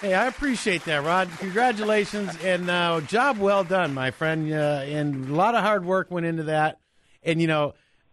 [0.00, 1.28] Hey, I appreciate that, Rod.
[1.38, 4.52] Congratulations and uh, job well done, my friend.
[4.52, 6.78] Uh, and a lot of hard work went into that.
[7.22, 7.72] And you know,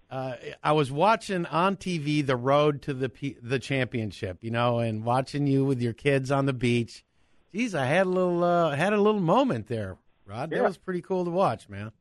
[0.09, 4.37] uh, I was watching on TV the road to the P- the championship.
[4.41, 7.03] You know, and watching you with your kids on the beach.
[7.53, 10.51] Geez, I had a little uh, had a little moment there, Rod.
[10.51, 10.61] That Yeah.
[10.63, 11.91] was pretty cool to watch, man.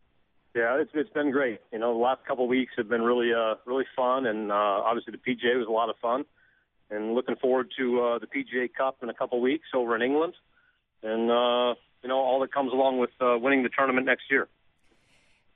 [0.55, 1.59] Yeah, it's it's been great.
[1.73, 4.55] You know, the last couple of weeks have been really uh really fun, and uh,
[4.55, 6.25] obviously the PGA was a lot of fun.
[6.95, 10.35] And looking forward to uh, the PGA Cup in a couple weeks over in England,
[11.03, 14.49] and uh, you know all that comes along with uh, winning the tournament next year.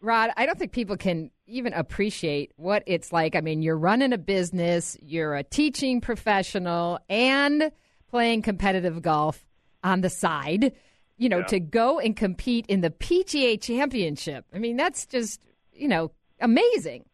[0.00, 3.34] Rod, I don't think people can even appreciate what it's like.
[3.34, 7.70] I mean, you're running a business, you're a teaching professional, and
[8.10, 9.44] playing competitive golf
[9.82, 10.72] on the side.
[11.18, 11.44] You know, Yeah.
[11.46, 14.44] to go and compete in the PGA Championship.
[14.54, 15.40] I mean, that's just,
[15.72, 17.06] you know, amazing.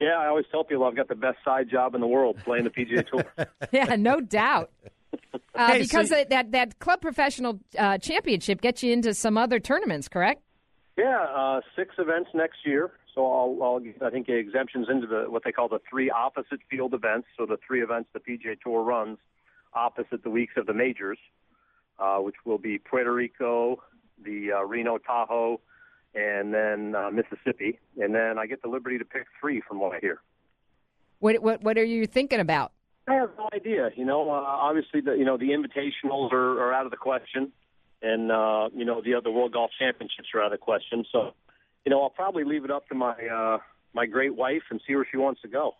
[0.00, 2.64] Yeah, I always tell people I've got the best side job in the world playing
[2.64, 3.24] the PGA Tour.
[3.72, 4.70] Yeah, no doubt.
[5.54, 9.38] Uh, Hey, because y- that, that that club professional uh, championship gets you into some
[9.38, 10.42] other tournaments, correct?
[10.98, 12.90] Yeah, uh, six events next year.
[13.14, 16.60] So I'll, I'll get, I think, exemptions into the what they call the three opposite
[16.70, 17.28] field events.
[17.38, 19.16] So the three events the PGA Tour runs
[19.72, 21.18] opposite the weeks of the majors,
[21.98, 23.82] uh, which will be Puerto Rico,
[24.22, 25.60] the uh, Reno Tahoe,
[26.16, 27.78] and then uh, Mississippi.
[27.98, 30.20] And then I get the liberty to pick three from what I hear.
[31.18, 32.72] What what what are you thinking about?
[33.08, 33.90] I have no idea.
[33.94, 37.52] You know, uh, obviously the you know the invitationals are, are out of the question,
[38.02, 41.04] and uh, you know the other World Golf Championships are out of the question.
[41.12, 41.32] So,
[41.84, 43.58] you know, I'll probably leave it up to my uh,
[43.94, 45.74] my great wife and see where she wants to go.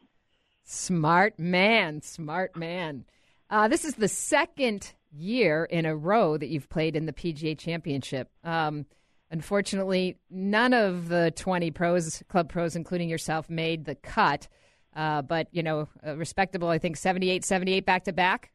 [0.64, 3.04] Smart man, smart man.
[3.48, 7.56] Uh, this is the second year in a row that you've played in the PGA
[7.56, 8.28] Championship.
[8.42, 8.86] Um,
[9.30, 14.48] unfortunately, none of the 20 pros, club pros, including yourself, made the cut.
[14.94, 18.50] Uh, but, you know, uh, respectable, I think 78 78 back to back.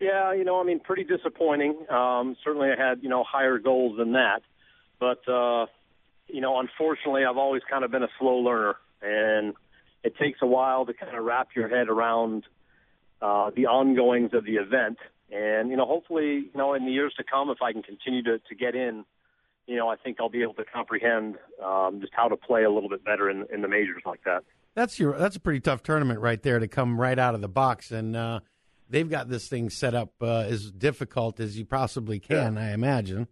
[0.00, 1.76] Yeah, you know, I mean, pretty disappointing.
[1.90, 4.40] Um, certainly, I had you know higher goals than that,
[4.98, 5.66] but uh,
[6.26, 9.54] you know, unfortunately, I've always kind of been a slow learner, and
[10.02, 12.44] it takes a while to kind of wrap your head around
[13.20, 14.96] uh, the ongoings of the event.
[15.30, 18.22] And you know, hopefully, you know, in the years to come, if I can continue
[18.22, 19.04] to to get in,
[19.70, 22.70] you know, I think I'll be able to comprehend um, just how to play a
[22.70, 24.42] little bit better in in the majors like that.
[24.74, 25.16] That's your.
[25.16, 28.16] That's a pretty tough tournament right there to come right out of the box, and
[28.16, 28.40] uh,
[28.88, 32.58] they've got this thing set up uh, as difficult as you possibly can.
[32.58, 33.28] I imagine.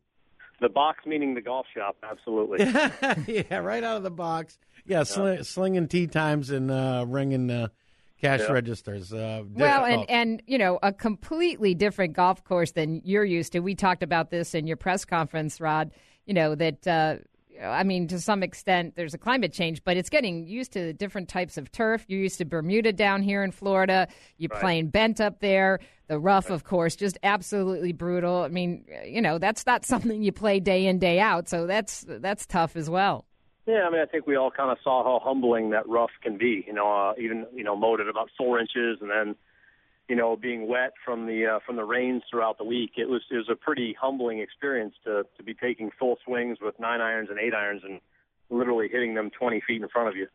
[0.61, 2.65] The box meaning the golf shop, absolutely.
[3.49, 4.59] yeah, right out of the box.
[4.85, 7.69] Yeah, sli- slinging tee times and uh, ringing uh,
[8.21, 8.53] cash Yeah.
[8.53, 9.13] registers.
[9.13, 13.61] Uh, Well, and and you know, a completely different golf course than you're used to.
[13.61, 15.93] We talked about this in your press conference, Rod.
[16.29, 16.87] You know that.
[16.87, 17.17] Uh,
[17.61, 21.29] I mean, to some extent, there's a climate change, but it's getting used to different
[21.29, 22.05] types of turf.
[22.07, 24.07] You're used to Bermuda down here in Florida.
[24.37, 24.61] You're Right.
[24.61, 25.81] playing bent up there.
[26.07, 28.43] The rough, of course, just absolutely brutal.
[28.45, 31.49] I mean, you know, that's not something you play day in day out.
[31.49, 33.25] So that's that's tough as well.
[33.67, 36.39] Yeah, I mean, I think we all kind of saw how humbling that rough can
[36.39, 36.63] be.
[36.65, 39.35] You know, uh, even you know, mowed at about four inches, and then
[40.09, 42.93] you know, being wet from the uh, from the rains throughout the week.
[42.97, 46.79] It was it was a pretty humbling experience to to be taking full swings with
[46.81, 48.01] nine irons and eight irons and
[48.51, 50.27] literally hitting them 20 feet in front of you.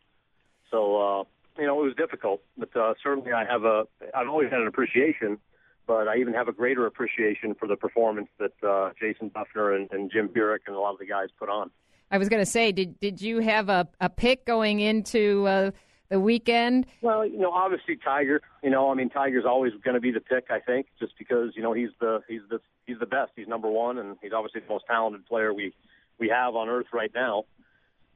[0.70, 1.24] So uh,
[1.58, 3.84] you know, it was difficult, but uh, certainly I have a
[4.14, 5.40] I've always had an appreciation.
[5.86, 9.92] But I even have a greater appreciation for the performance that uh, Jason Dufner and,
[9.92, 11.72] and Jim Furyk and a lot of the guys put on.
[12.10, 15.72] I was going to say, did did you have a, a pick going into uh,
[16.14, 16.86] the weekend?
[17.02, 18.40] Well, you know, obviously Tiger.
[18.62, 20.46] You know, I mean, Tiger's always going to be the pick.
[20.52, 23.32] I think, just because you know he's the he's the he's the best.
[23.36, 25.74] He's number one, and he's obviously the most talented player we
[26.20, 27.46] we have on earth right now.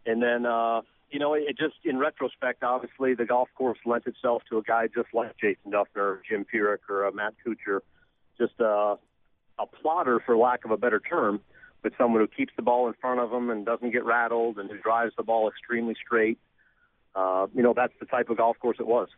[0.05, 4.43] And then, uh, you know, it just in retrospect, obviously the golf course lent itself
[4.49, 7.79] to a guy just like Jason Dufner, Jim Furyk, or uh, Matt Kuchar,
[8.37, 8.95] just uh,
[9.59, 11.41] a plotter, for lack of a better term,
[11.81, 14.69] but someone who keeps the ball in front of him and doesn't get rattled and
[14.69, 16.37] who drives the ball extremely straight.
[17.17, 19.09] Uh, you know, that's the type of golf course it was.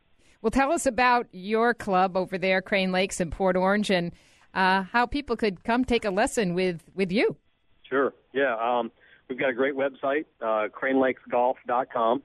[0.41, 4.13] Well, tell us about your club over there, Crane Lakes in Port Orange, and
[4.53, 7.35] uh, how people could come take a lesson with, with you.
[7.83, 8.13] Sure.
[8.33, 8.55] Yeah.
[8.55, 8.89] Um,
[9.27, 12.23] we've got a great website, uh, cranelakesgolf.com.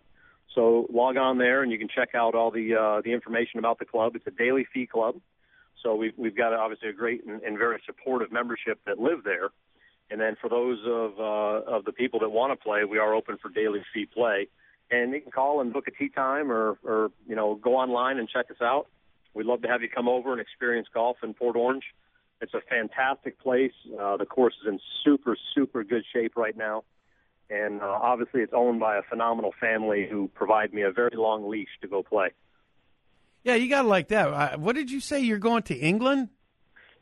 [0.54, 3.80] So log on there and you can check out all the uh, the information about
[3.80, 4.14] the club.
[4.14, 5.16] It's a daily fee club.
[5.82, 9.50] So we've we've got obviously a great and, and very supportive membership that live there.
[10.10, 13.14] And then for those of uh, of the people that want to play, we are
[13.14, 14.48] open for daily fee play.
[15.02, 18.18] And you can call and book a tee time or or you know go online
[18.18, 18.86] and check us out.
[19.34, 21.84] We'd love to have you come over and experience golf in Port Orange.
[22.40, 23.72] It's a fantastic place.
[24.00, 26.84] Uh, the course is in super, super good shape right now.
[27.50, 31.48] And uh, obviously, it's owned by a phenomenal family who provide me a very long
[31.50, 32.28] leash to go play.
[33.42, 34.28] yeah, you got to like that.
[34.28, 35.20] Uh, what did you say?
[35.20, 36.28] You're going to England?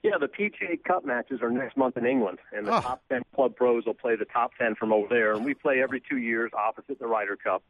[0.03, 2.81] Yeah, the PGA Cup matches are next month in England, and the Oh.
[2.81, 5.33] top 10 club pros will play the top 10 from over there.
[5.33, 7.63] And we play every two years opposite the Ryder Cup.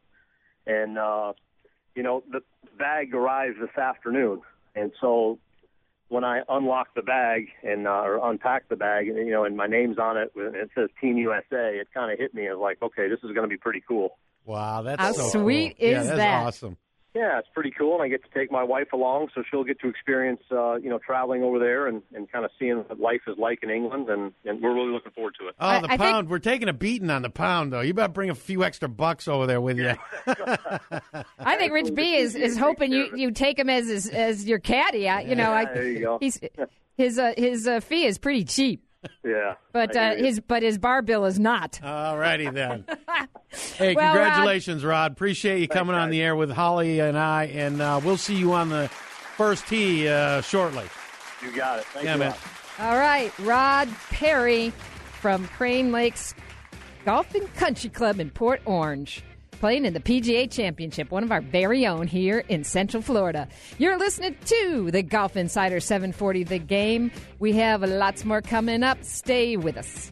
[0.65, 1.33] And, uh,
[1.95, 2.41] you know, the
[2.77, 4.41] bag arrives this afternoon.
[4.75, 5.39] And so
[6.09, 9.57] when I unlock the bag and uh, or unpack the bag, and, you know, and
[9.57, 12.47] my name's on it, and it says Team USA, it kind of hit me.
[12.47, 14.17] I was like, okay, this is going to be pretty cool.
[14.45, 15.89] Wow, that's How so sweet cool.
[15.89, 16.45] yeah, is that's that?
[16.45, 16.77] Awesome.
[17.15, 19.79] Yeah, it's pretty cool, and I get to take my wife along, so she'll get
[19.81, 23.21] to experience, uh, you know, traveling over there and, and kind of seeing what life
[23.27, 25.55] is like in England, and, and we're really looking forward to it.
[25.59, 26.29] Oh, the I think- pound.
[26.29, 27.81] We're taking a beating on the pound, though.
[27.81, 29.93] You better bring a few extra bucks over there with you.
[31.39, 34.59] I think Rich B is, is hoping you, you take him as his, as your
[34.59, 35.07] caddy.
[35.07, 36.17] I, you know, I, there you go.
[36.19, 36.39] he's
[36.97, 38.83] his uh, his uh, fee is pretty cheap,
[39.23, 41.79] Yeah, but uh, his but his bar bill is not.
[41.83, 42.85] All righty then.
[43.75, 45.11] Hey, Well, congratulations, Rod.
[45.11, 48.53] Appreciate you coming on the air with Holly and I, and uh, we'll see you
[48.53, 48.89] on the
[49.37, 50.85] first tee uh, shortly.
[51.43, 51.85] you got it.
[51.85, 52.19] Thank yeah, you.
[52.19, 52.35] man.
[52.79, 54.71] All right, Rod Perry
[55.21, 56.33] from Crane Lakes
[57.05, 59.23] Golf and Country Club in Port Orange.
[59.63, 63.47] Playing in the PGA Championship, one of our very own here in Central Florida.
[63.77, 67.11] You're listening to the Golf Insider 740 The Game.
[67.39, 69.01] We have lots more coming up.
[69.05, 70.11] Stay with us.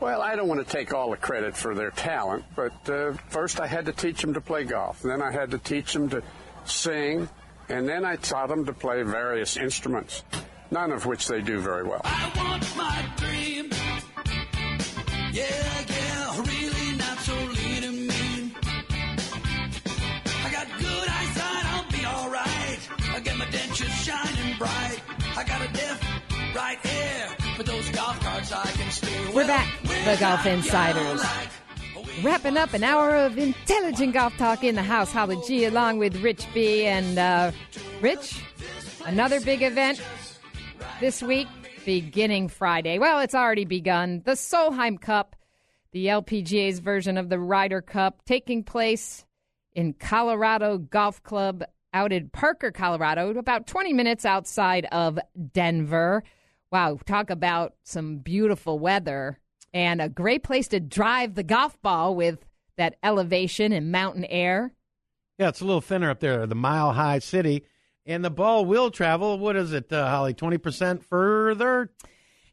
[0.00, 3.58] Well, I don't want to take all the credit for their talent, but uh, first
[3.58, 5.00] I had to teach them to play golf.
[5.00, 6.22] Then I had to teach them to
[6.66, 7.26] sing,
[7.70, 10.24] and then I taught them to play various instruments,
[10.70, 12.02] none of which they do very well.
[13.46, 14.44] I want my dream.
[15.32, 18.54] Yeah, yeah, really not so lean and mean.
[20.44, 22.80] I got good eyesight, I'll be alright.
[23.14, 25.00] I get my dentures shining bright.
[25.36, 26.02] I got a deaf
[26.54, 27.64] right ear.
[27.64, 29.32] Those golf carts I can steer.
[29.34, 31.22] We're back, the Golf Insiders.
[32.22, 35.10] Wrapping up an hour of intelligent golf talk in the house.
[35.12, 36.84] Holly G along with Rich B.
[36.84, 37.52] And uh,
[38.00, 38.42] Rich,
[39.04, 40.00] another big event
[41.00, 41.48] this week,
[41.86, 42.98] beginning Friday.
[42.98, 44.20] Well, it's already begun.
[44.24, 45.36] The Solheim Cup,
[45.92, 49.24] the LPGA's version of the Ryder Cup, taking place
[49.72, 51.62] in Colorado Golf Club
[51.94, 55.18] out in Parker, Colorado, about 20 minutes outside of
[55.52, 56.24] Denver.
[56.72, 59.38] Wow, talk about some beautiful weather
[59.72, 62.44] and a great place to drive the golf ball with
[62.76, 64.74] that elevation and mountain air.
[65.38, 67.64] Yeah, it's a little thinner up there, the mile high city.
[68.06, 71.90] And the ball will travel, what is it, uh, Holly, 20% further?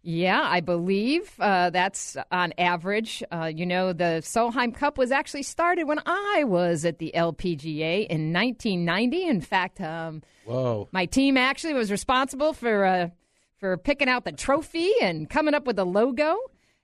[0.06, 3.24] Yeah, I believe uh, that's on average.
[3.32, 8.08] Uh, you know, the Solheim Cup was actually started when I was at the LPGA
[8.08, 9.26] in 1990.
[9.26, 10.90] In fact, um, Whoa.
[10.92, 13.10] my team actually was responsible for uh,
[13.56, 16.36] for picking out the trophy and coming up with the logo.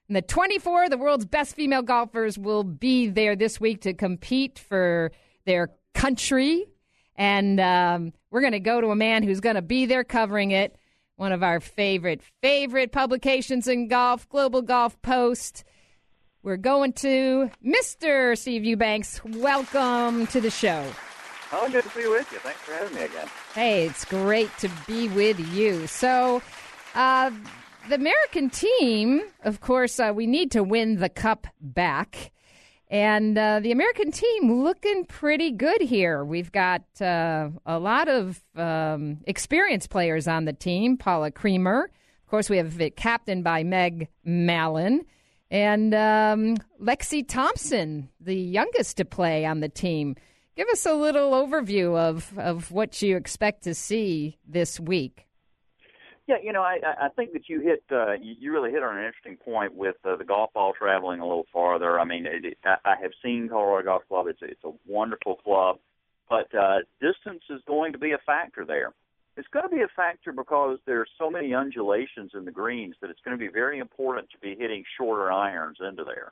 [0.08, 3.92] And the 24 of the world's best female golfers will be there this week to
[3.92, 5.12] compete for
[5.44, 6.64] their country.
[7.20, 10.52] And um, we're going to go to a man who's going to be there covering
[10.52, 10.74] it
[11.16, 15.64] one of our favorite, favorite publications in golf, Global Golf Post.
[16.42, 18.38] We're going to Mr.
[18.38, 19.22] Steve Eubanks.
[19.22, 20.82] Welcome to the show.
[21.52, 22.38] Oh, good to be with you.
[22.38, 23.28] Thanks for having me again.
[23.54, 25.86] Hey, it's great to be with you.
[25.88, 26.40] So,
[26.94, 27.30] uh,
[27.90, 32.32] the American team, of course, uh, we need to win the cup back.
[32.90, 36.24] And uh, the American team looking pretty good here.
[36.24, 40.96] We've got uh, a lot of um, experienced players on the team.
[40.96, 45.04] Paula Creamer, of course, we have it captained by Meg Mallon,
[45.52, 50.16] and um, Lexi Thompson, the youngest to play on the team.
[50.56, 55.28] Give us a little overview of, of what you expect to see this week.
[56.30, 59.04] Yeah, you know, I, I think that you hit uh, you, really hit on an
[59.04, 61.98] interesting point with uh, the golf ball traveling a little farther.
[61.98, 64.28] I mean, it, it, I, I have seen Colorado Golf Club.
[64.28, 65.78] It's it's a wonderful club,
[66.28, 68.92] but uh, distance is going to be a factor there.
[69.36, 72.94] It's going to be a factor because there are so many undulations in the greens
[73.00, 76.30] that it's going to be very important to be hitting shorter irons into there.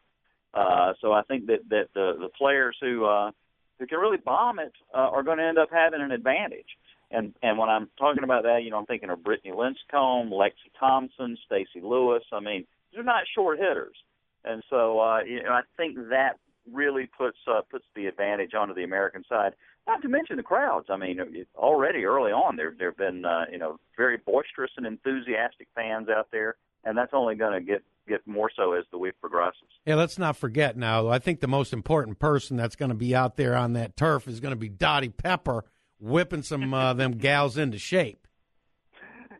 [0.55, 3.33] Uh, so I think that that the the players who uh,
[3.81, 6.79] who can really bomb it uh, are going to end up having an advantage.
[7.11, 10.71] And and when I'm talking about that, you know, I'm thinking of Brittany Lincicome, Lexi
[10.79, 12.23] Thompson, Stacy Lewis.
[12.33, 13.97] I mean, they're not short hitters,
[14.45, 16.39] and so uh, you know, I think that
[16.73, 19.55] really puts uh, puts the advantage onto the American side.
[19.87, 20.89] Not to mention the crowds.
[20.91, 21.19] I mean,
[21.57, 26.09] already early on, there there have been uh, you know very boisterous and enthusiastic fans
[26.11, 29.69] out there, and that's only going to get get more so as the week progresses.
[29.87, 31.09] Yeah, let's not forget now.
[31.09, 34.29] I think the most important person that's going to be out there on that turf
[34.29, 35.65] is going to be Dottie Pepper
[36.01, 38.27] whipping some uh, them gals into shape.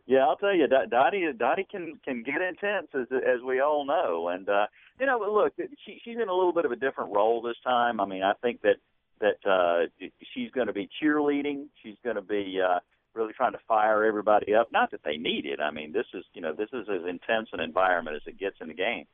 [0.05, 4.29] Yeah, I'll tell you, Dottie Dottie can can get intense as as we all know,
[4.29, 4.65] and uh,
[4.99, 5.53] you know, look,
[5.85, 7.99] she she's in a little bit of a different role this time.
[7.99, 8.77] I mean, I think that
[9.21, 11.67] that uh, she's going to be cheerleading.
[11.83, 12.79] She's going to be uh,
[13.13, 14.71] really trying to fire everybody up.
[14.71, 15.59] Not that they need it.
[15.59, 18.55] I mean, this is you know this is as intense an environment as it gets
[18.61, 19.05] in the game.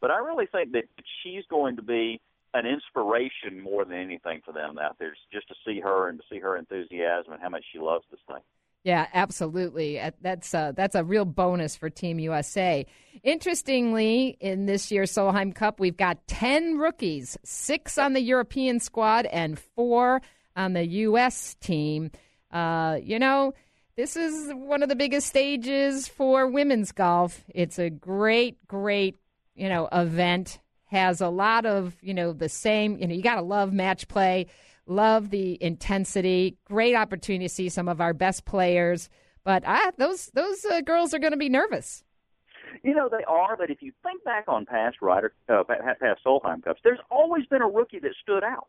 [0.00, 0.84] But I really think that
[1.22, 2.20] she's going to be
[2.54, 6.24] an inspiration more than anything for them out there, just to see her and to
[6.30, 8.40] see her enthusiasm and how much she loves this thing.
[8.84, 9.98] Yeah, absolutely.
[9.98, 12.86] Uh, that's a, uh, that's a real bonus for Team USA.
[13.22, 19.26] Interestingly, in this year's Solheim Cup, we've got 10 rookies, six on the European squad
[19.26, 20.20] and four
[20.54, 21.56] on the U.S.
[21.60, 22.10] team.
[22.52, 23.54] Uh, you know,
[23.96, 27.42] this is one of the biggest stages for women's golf.
[27.48, 29.16] It's a great, great,
[29.54, 30.58] you know, event
[30.94, 34.08] has a lot of, you know, the same, you know, you got to love match
[34.08, 34.46] play,
[34.86, 36.56] love the intensity.
[36.64, 39.08] Great opportunity to see some of our best players.
[39.44, 42.02] But ah, those those uh, girls are going to be nervous.
[42.82, 46.62] You know they are, but if you think back on past Ryder, uh, past Solheim
[46.62, 48.68] Cups, there's always been a rookie that stood out.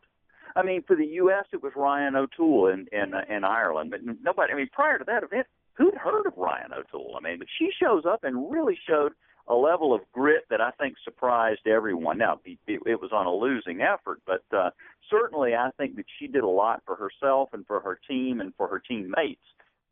[0.54, 4.00] I mean, for the U.S., it was Ryan O'Toole in in, uh, in Ireland, but
[4.22, 4.52] nobody.
[4.52, 7.16] I mean, prior to that event, who'd heard of Ryan O'Toole?
[7.18, 9.12] I mean, but she shows up and really showed
[9.48, 12.18] a level of grit that I think surprised everyone.
[12.18, 14.70] Now, it, was on a losing effort, but uh,
[15.08, 18.52] certainly I think that she did a lot for herself and for her team and
[18.56, 19.44] for her teammates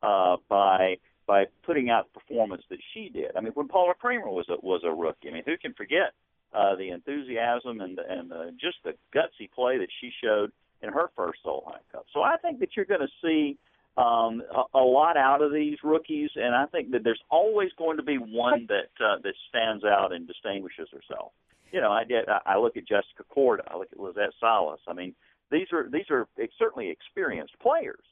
[0.03, 0.97] uh, by
[1.27, 3.35] by putting out the performance that she did.
[3.35, 6.13] I mean, when Paula Creamer was a, was a rookie, I mean, who can forget
[6.53, 10.51] uh, the enthusiasm and and uh, just the gutsy play that she showed
[10.81, 12.05] in her first Solheim Cup?
[12.13, 13.57] So I think that you're going to see
[13.97, 17.97] um, a, a lot out of these rookies, and I think that there's always going
[17.97, 21.31] to be one that uh, that stands out and distinguishes herself.
[21.71, 22.25] You know, I did.
[22.45, 23.61] I look at Jessica Korda.
[23.67, 24.79] I look at Lizette Salas.
[24.87, 25.13] I mean,
[25.51, 26.27] these are these are
[26.59, 28.03] certainly experienced players,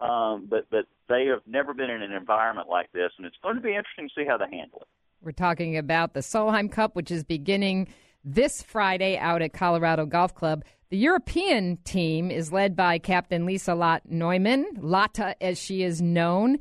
[0.00, 3.56] um, but but they have never been in an environment like this, and it's going
[3.56, 4.88] to be interesting to see how they handle it.
[5.22, 7.88] We're talking about the Solheim Cup, which is beginning
[8.24, 10.64] this Friday out at Colorado Golf Club.
[10.92, 16.58] The European team is led by Captain Liselotte Neumann, Lotta as she is known.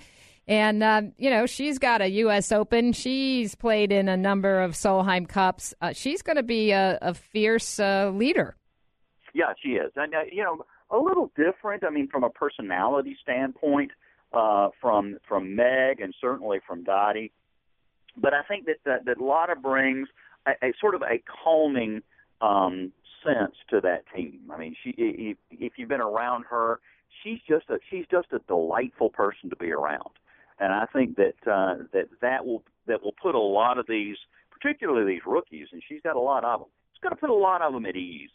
[0.48, 2.54] And, uh, you know, she's got a U.S.
[2.54, 2.94] Open.
[2.94, 5.74] She's played in a number of Solheim Cups.
[5.82, 8.56] Uh, she's going to be a, a fierce uh, leader.
[9.34, 9.92] Yeah, she is.
[9.98, 13.92] And, uh, you know, a little different, I mean, from a personality standpoint,
[14.32, 17.34] uh, from from Meg and certainly from Dottie.
[18.16, 20.08] But I think that, that, that Lotta brings
[20.46, 22.02] a, a sort of a calming
[22.40, 22.94] um,
[23.24, 24.42] sense to that team.
[24.52, 26.80] I mean, she if, if you've been around her,
[27.24, 30.12] she's just a she's just a delightful person to be around
[30.62, 34.16] and I think that uh, that that will that will put a lot of these,
[34.52, 36.70] particularly these rookies, and she's got a lot of them.
[36.92, 38.30] It's going to put a lot of them at ease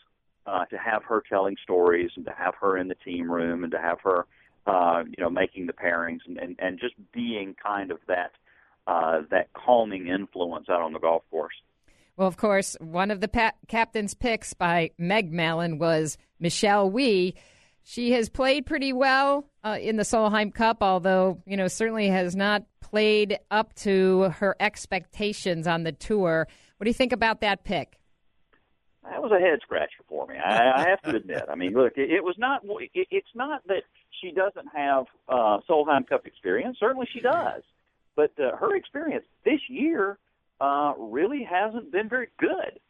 [0.45, 3.71] uh, to have her telling stories and to have her in the team room and
[3.71, 4.27] to have her,
[4.67, 8.33] uh, you know, making the pairings and, and and just being kind of that
[8.89, 11.55] uh, that calming influence out on the golf course.
[12.17, 17.35] Well, of course, one of the pa- captain's picks by Meg Mallon was Michelle Wie.
[17.83, 22.35] She has played pretty well uh, in the Solheim Cup, although you know certainly has
[22.35, 26.49] not played up to her expectations on the tour.
[26.79, 27.99] What do you think about that pick?
[29.05, 30.37] That was a head scratcher for me.
[30.37, 31.45] I, I have to admit.
[31.49, 32.63] I mean, look, it, it was not.
[32.95, 33.83] It, it's not that
[34.21, 36.79] she doesn't have uh, Solheim Cup experience.
[36.81, 37.63] Certainly, she does.
[38.17, 40.19] But uh, her experience this year
[40.61, 42.81] uh, really hasn't been very good.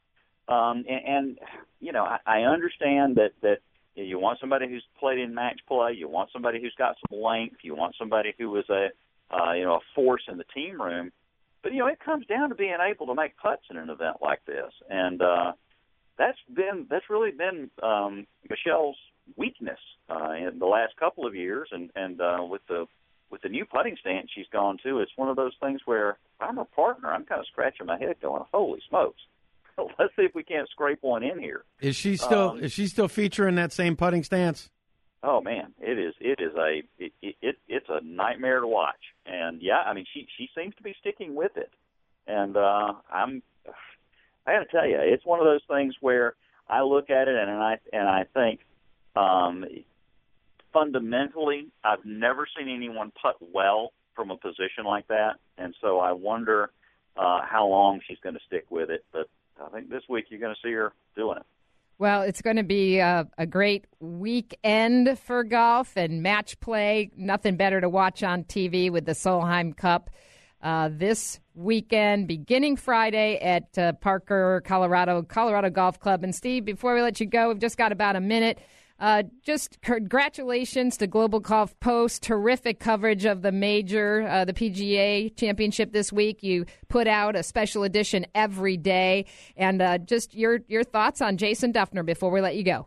[0.49, 1.39] Um, and, and
[1.81, 3.59] you know, I, I understand that that
[3.97, 5.93] you want somebody who's played in match play.
[5.97, 7.57] You want somebody who's got some length.
[7.63, 8.89] You want somebody who is a
[9.31, 11.11] uh, you know a force in the team room.
[11.63, 14.19] But you know it comes down to being able to make putts in an event
[14.23, 15.53] like this, and uh,
[16.19, 18.97] that's been that's really been um, Michelle's
[19.37, 22.87] weakness uh, in the last couple of years, and and uh, with the
[23.37, 26.57] with the new putting stance she's gone to, it's one of those things where I'm
[26.57, 27.13] a partner.
[27.13, 29.21] I'm kind of scratching my head, going, "Holy smokes!"
[29.99, 31.65] let's see if we can't scrape one in here.
[31.81, 34.71] Is she still Um, is she still featuring that same putting stance?
[35.23, 38.95] Oh man, it is it is a it, it, it it's a nightmare to watch.
[39.27, 41.71] And yeah, I mean she she seems to be sticking with it.
[42.27, 43.43] And uh I'm
[44.47, 46.37] I got to tell you, it's one of those things where
[46.69, 48.61] I look at it and I and I think
[49.15, 49.67] um
[50.77, 55.37] fundamentally I've never seen anyone putt well from a position like that.
[55.57, 56.71] And so I wonder
[57.17, 59.29] uh how long she's going to stick with it, but
[59.65, 61.47] I think this week you're going to see her doing it.
[61.99, 67.11] Well, it's going to be a, a, great weekend for golf and match play.
[67.17, 70.11] Nothing better to watch on TV with the Solheim Cup
[70.63, 76.23] uh, this weekend, beginning Friday at uh, Parker, Colorado, Colorado Golf Club.
[76.23, 78.59] And Steve, before we let you go, we've just got about a minute.
[78.99, 82.23] Uh, just congratulations to Global Golf Post.
[82.23, 86.43] Terrific coverage of the major, uh, the PGA Championship this week.
[86.43, 89.27] You put out a special edition every day,
[89.57, 92.87] and uh, just your your thoughts on Jason Dufner before we let you go.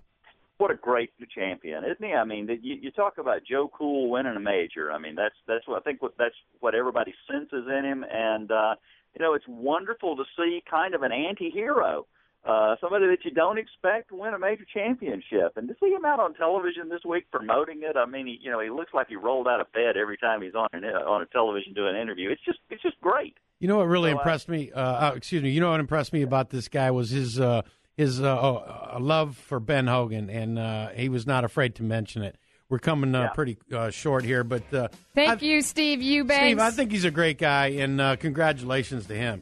[0.58, 2.14] What a great champion, isn't he?
[2.14, 4.92] I mean, you, you talk about Joe Cool winning a major.
[4.92, 6.02] I mean, that's that's what I think.
[6.02, 8.76] What that's what everybody senses in him, and uh,
[9.16, 12.08] you know, it's wonderful to see kind of an anti-hero
[12.46, 15.58] uh, somebody that you don't expect to win a major championship.
[15.58, 18.52] And to see him out on television this week promoting it, I mean, he, you
[18.52, 21.22] know, he looks like he rolled out of bed every time he's on an, on
[21.22, 22.30] a television doing an interview.
[22.30, 23.36] It's just it's just great.
[23.60, 24.72] You know what really So, uh, impressed me?
[24.72, 25.50] Uh, oh, excuse me.
[25.50, 27.64] You know what impressed me about this guy was his uh,
[27.98, 28.58] his uh, oh,
[28.96, 32.38] uh, love for Ben Hogan, and uh, he was not afraid to mention it.
[32.70, 36.44] We're coming uh, pretty uh, short here, but uh, Thank you, Steve Eubanks.
[36.46, 39.42] Steve, I think he's a great guy, and uh, congratulations to him.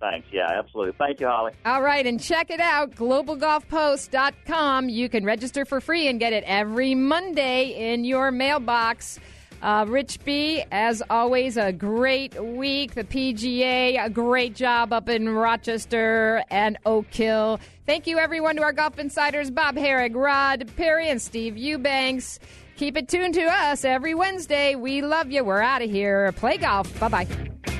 [0.00, 0.26] Thanks.
[0.32, 0.94] Yeah, absolutely.
[0.98, 1.52] Thank you, Holly.
[1.64, 4.88] All right, and check it out, globalgolfpost.com.
[4.88, 9.20] You can register for free and get it every Monday in your mailbox.
[9.62, 12.94] Uh, Rich B, as always, a great week.
[12.94, 17.60] The PGA, a great job up in Rochester and Oak Hill.
[17.84, 22.38] Thank you, everyone, to our Golf Insiders, Bob Harig, Rod Perry, and Steve Eubanks.
[22.76, 24.76] Keep it tuned to us every Wednesday.
[24.76, 25.44] We love you.
[25.44, 26.32] We're out of here.
[26.32, 26.98] Play golf.
[26.98, 27.79] Bye bye.